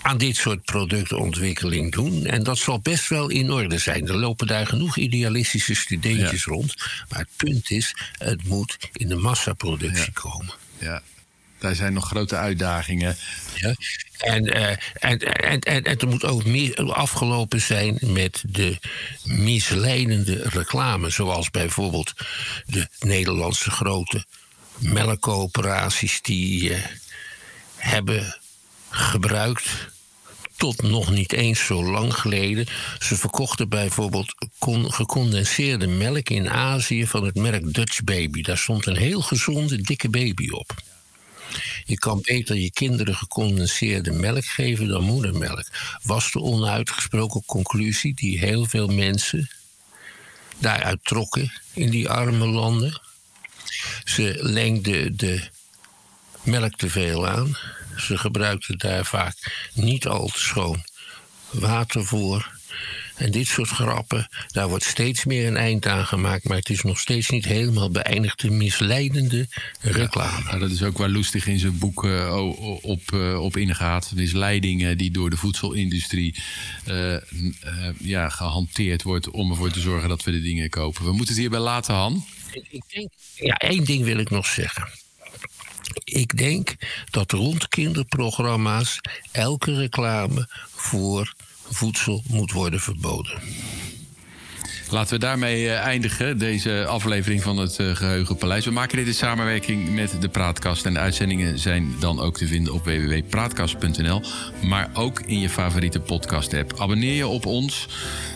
aan 0.01 0.17
dit 0.17 0.35
soort 0.35 0.63
productontwikkeling 0.63 1.91
doen. 1.91 2.25
En 2.25 2.43
dat 2.43 2.57
zal 2.57 2.79
best 2.79 3.07
wel 3.07 3.29
in 3.29 3.51
orde 3.51 3.77
zijn. 3.77 4.07
Er 4.07 4.17
lopen 4.17 4.47
daar 4.47 4.67
genoeg 4.67 4.97
idealistische 4.97 5.75
studentjes 5.75 6.43
ja. 6.43 6.51
rond. 6.51 6.75
Maar 7.09 7.19
het 7.19 7.29
punt 7.35 7.71
is, 7.71 7.95
het 8.17 8.43
moet 8.43 8.77
in 8.93 9.07
de 9.07 9.15
massaproductie 9.15 10.11
ja. 10.13 10.21
komen. 10.21 10.53
Ja, 10.79 11.01
daar 11.59 11.75
zijn 11.75 11.93
nog 11.93 12.07
grote 12.07 12.35
uitdagingen. 12.35 13.17
Ja. 13.55 13.75
En, 14.17 14.57
uh, 14.57 14.69
en, 14.93 15.19
en, 15.19 15.83
en, 15.83 16.09
moet 16.09 16.25
ook 16.25 16.45
meer 16.45 16.93
afgelopen 16.93 17.61
zijn 17.61 17.97
met 18.01 18.43
de 18.47 18.77
misleidende 19.23 20.49
reclame. 20.49 21.09
Zoals 21.09 21.49
bijvoorbeeld 21.49 22.13
de 22.65 22.87
Nederlandse 22.99 23.71
grote 23.71 24.25
melkcoöperaties 24.77 26.21
die 26.21 26.69
uh, 26.69 26.77
hebben 27.75 28.39
gebruikt. 28.89 29.69
Tot 30.59 30.81
nog 30.81 31.11
niet 31.11 31.33
eens 31.33 31.65
zo 31.65 31.83
lang 31.83 32.13
geleden. 32.13 32.65
Ze 32.99 33.15
verkochten 33.15 33.69
bijvoorbeeld 33.69 34.35
gecondenseerde 34.87 35.87
melk 35.87 36.29
in 36.29 36.49
Azië 36.49 37.07
van 37.07 37.25
het 37.25 37.35
merk 37.35 37.73
Dutch 37.73 38.03
Baby. 38.03 38.41
Daar 38.41 38.57
stond 38.57 38.85
een 38.85 38.97
heel 38.97 39.21
gezonde, 39.21 39.81
dikke 39.81 40.09
baby 40.09 40.49
op. 40.49 40.73
Je 41.85 41.97
kan 41.97 42.21
beter 42.21 42.55
je 42.55 42.71
kinderen 42.71 43.15
gecondenseerde 43.15 44.11
melk 44.11 44.45
geven 44.45 44.87
dan 44.87 45.03
moedermelk. 45.03 45.65
Was 46.03 46.31
de 46.31 46.39
onuitgesproken 46.39 47.43
conclusie 47.45 48.13
die 48.15 48.39
heel 48.39 48.65
veel 48.65 48.87
mensen 48.87 49.49
daaruit 50.57 50.99
trokken 51.03 51.51
in 51.73 51.89
die 51.89 52.09
arme 52.09 52.45
landen. 52.45 53.01
Ze 54.03 54.37
lengden 54.39 55.17
de 55.17 55.49
melk 56.43 56.75
te 56.75 56.89
veel 56.89 57.27
aan. 57.27 57.57
Ze 57.97 58.17
gebruikten 58.17 58.77
daar 58.77 59.05
vaak 59.05 59.67
niet 59.73 60.07
al 60.07 60.27
te 60.27 60.39
schoon 60.39 60.83
water 61.49 62.05
voor. 62.05 62.57
En 63.15 63.31
dit 63.31 63.47
soort 63.47 63.69
grappen, 63.69 64.27
daar 64.47 64.69
wordt 64.69 64.83
steeds 64.83 65.25
meer 65.25 65.47
een 65.47 65.57
eind 65.57 65.87
aan 65.87 66.05
gemaakt. 66.05 66.43
Maar 66.43 66.57
het 66.57 66.69
is 66.69 66.81
nog 66.81 66.99
steeds 66.99 67.29
niet 67.29 67.45
helemaal 67.45 67.89
beëindigde 67.89 68.49
misleidende 68.49 69.47
reclame. 69.81 70.49
Ja, 70.51 70.57
dat 70.57 70.71
is 70.71 70.83
ook 70.83 70.97
waar 70.97 71.09
Loestig 71.09 71.47
in 71.47 71.59
zijn 71.59 71.77
boek 71.77 72.03
uh, 72.03 72.47
op, 72.81 73.11
uh, 73.13 73.41
op 73.41 73.57
ingaat. 73.57 74.11
Misleidingen 74.15 74.97
die 74.97 75.11
door 75.11 75.29
de 75.29 75.37
voedselindustrie 75.37 76.35
uh, 76.87 77.17
ja, 77.99 78.29
gehanteerd 78.29 79.03
wordt... 79.03 79.29
om 79.29 79.49
ervoor 79.49 79.71
te 79.71 79.79
zorgen 79.79 80.09
dat 80.09 80.23
we 80.23 80.31
de 80.31 80.41
dingen 80.41 80.69
kopen. 80.69 81.03
We 81.03 81.09
moeten 81.09 81.27
het 81.27 81.37
hierbij 81.37 81.59
laten, 81.59 81.93
Han. 81.93 82.25
Ik, 82.51 82.65
ik 82.69 82.83
denk, 82.87 83.09
ja, 83.35 83.55
één 83.55 83.83
ding 83.83 84.03
wil 84.03 84.17
ik 84.17 84.29
nog 84.29 84.45
zeggen. 84.45 84.87
Ik 86.09 86.37
denk 86.37 86.75
dat 87.09 87.31
rond 87.31 87.67
kinderprogramma's 87.67 88.99
elke 89.31 89.75
reclame 89.75 90.47
voor 90.75 91.33
voedsel 91.63 92.23
moet 92.27 92.51
worden 92.51 92.79
verboden. 92.79 93.41
Laten 94.91 95.13
we 95.13 95.19
daarmee 95.19 95.63
uh, 95.63 95.79
eindigen, 95.79 96.37
deze 96.37 96.85
aflevering 96.85 97.43
van 97.43 97.57
het 97.57 97.77
uh, 97.79 97.95
Geheugenpaleis. 97.95 98.65
We 98.65 98.71
maken 98.71 98.97
dit 98.97 99.07
in 99.07 99.13
samenwerking 99.13 99.95
met 99.95 100.21
de 100.21 100.29
Praatkast. 100.29 100.85
En 100.85 100.93
de 100.93 100.99
uitzendingen 100.99 101.59
zijn 101.59 101.95
dan 101.99 102.19
ook 102.19 102.37
te 102.37 102.47
vinden 102.47 102.73
op 102.73 102.83
www.praatkast.nl. 102.85 104.21
Maar 104.63 104.89
ook 104.93 105.21
in 105.21 105.39
je 105.39 105.49
favoriete 105.49 105.99
podcast-app. 105.99 106.73
Abonneer 106.79 107.13
je 107.13 107.27
op 107.27 107.45
ons, 107.45 107.87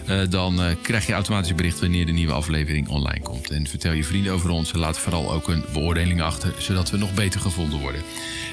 uh, 0.09 0.21
dan 0.29 0.61
krijg 0.81 1.07
je 1.07 1.13
automatisch 1.13 1.55
bericht 1.55 1.79
wanneer 1.79 2.05
de 2.05 2.11
nieuwe 2.11 2.33
aflevering 2.33 2.87
online 2.87 3.21
komt. 3.21 3.49
En 3.49 3.67
vertel 3.67 3.91
je 3.91 4.03
vrienden 4.03 4.33
over 4.33 4.49
ons 4.49 4.71
en 4.71 4.79
laat 4.79 4.99
vooral 4.99 5.31
ook 5.31 5.47
een 5.47 5.65
beoordeling 5.73 6.21
achter, 6.21 6.53
zodat 6.57 6.89
we 6.89 6.97
nog 6.97 7.13
beter 7.13 7.39
gevonden 7.39 7.79
worden. 7.79 8.01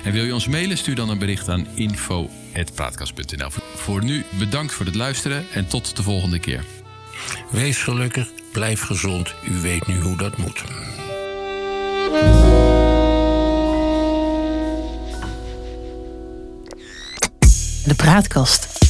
En 0.04 0.12
wil 0.12 0.24
je 0.24 0.34
ons 0.34 0.48
mailen, 0.48 0.78
stuur 0.78 0.94
dan 0.94 1.08
een 1.08 1.18
bericht 1.18 1.48
aan 1.48 1.66
info.praatkast.nl. 1.74 3.50
voor 3.74 4.04
nu 4.04 4.24
bedankt 4.38 4.72
voor 4.72 4.86
het 4.86 4.94
luisteren 4.94 5.46
en 5.52 5.66
tot 5.66 5.96
de 5.96 6.02
volgende 6.02 6.38
keer. 6.38 6.64
Wees 7.50 7.78
gelukkig, 7.78 8.28
blijf 8.52 8.80
gezond. 8.80 9.34
U 9.48 9.60
weet 9.60 9.86
nu 9.86 10.00
hoe 10.00 10.16
dat 10.16 10.36
moet. 10.36 10.64
De 17.84 17.94
Praatkast. 17.96 18.89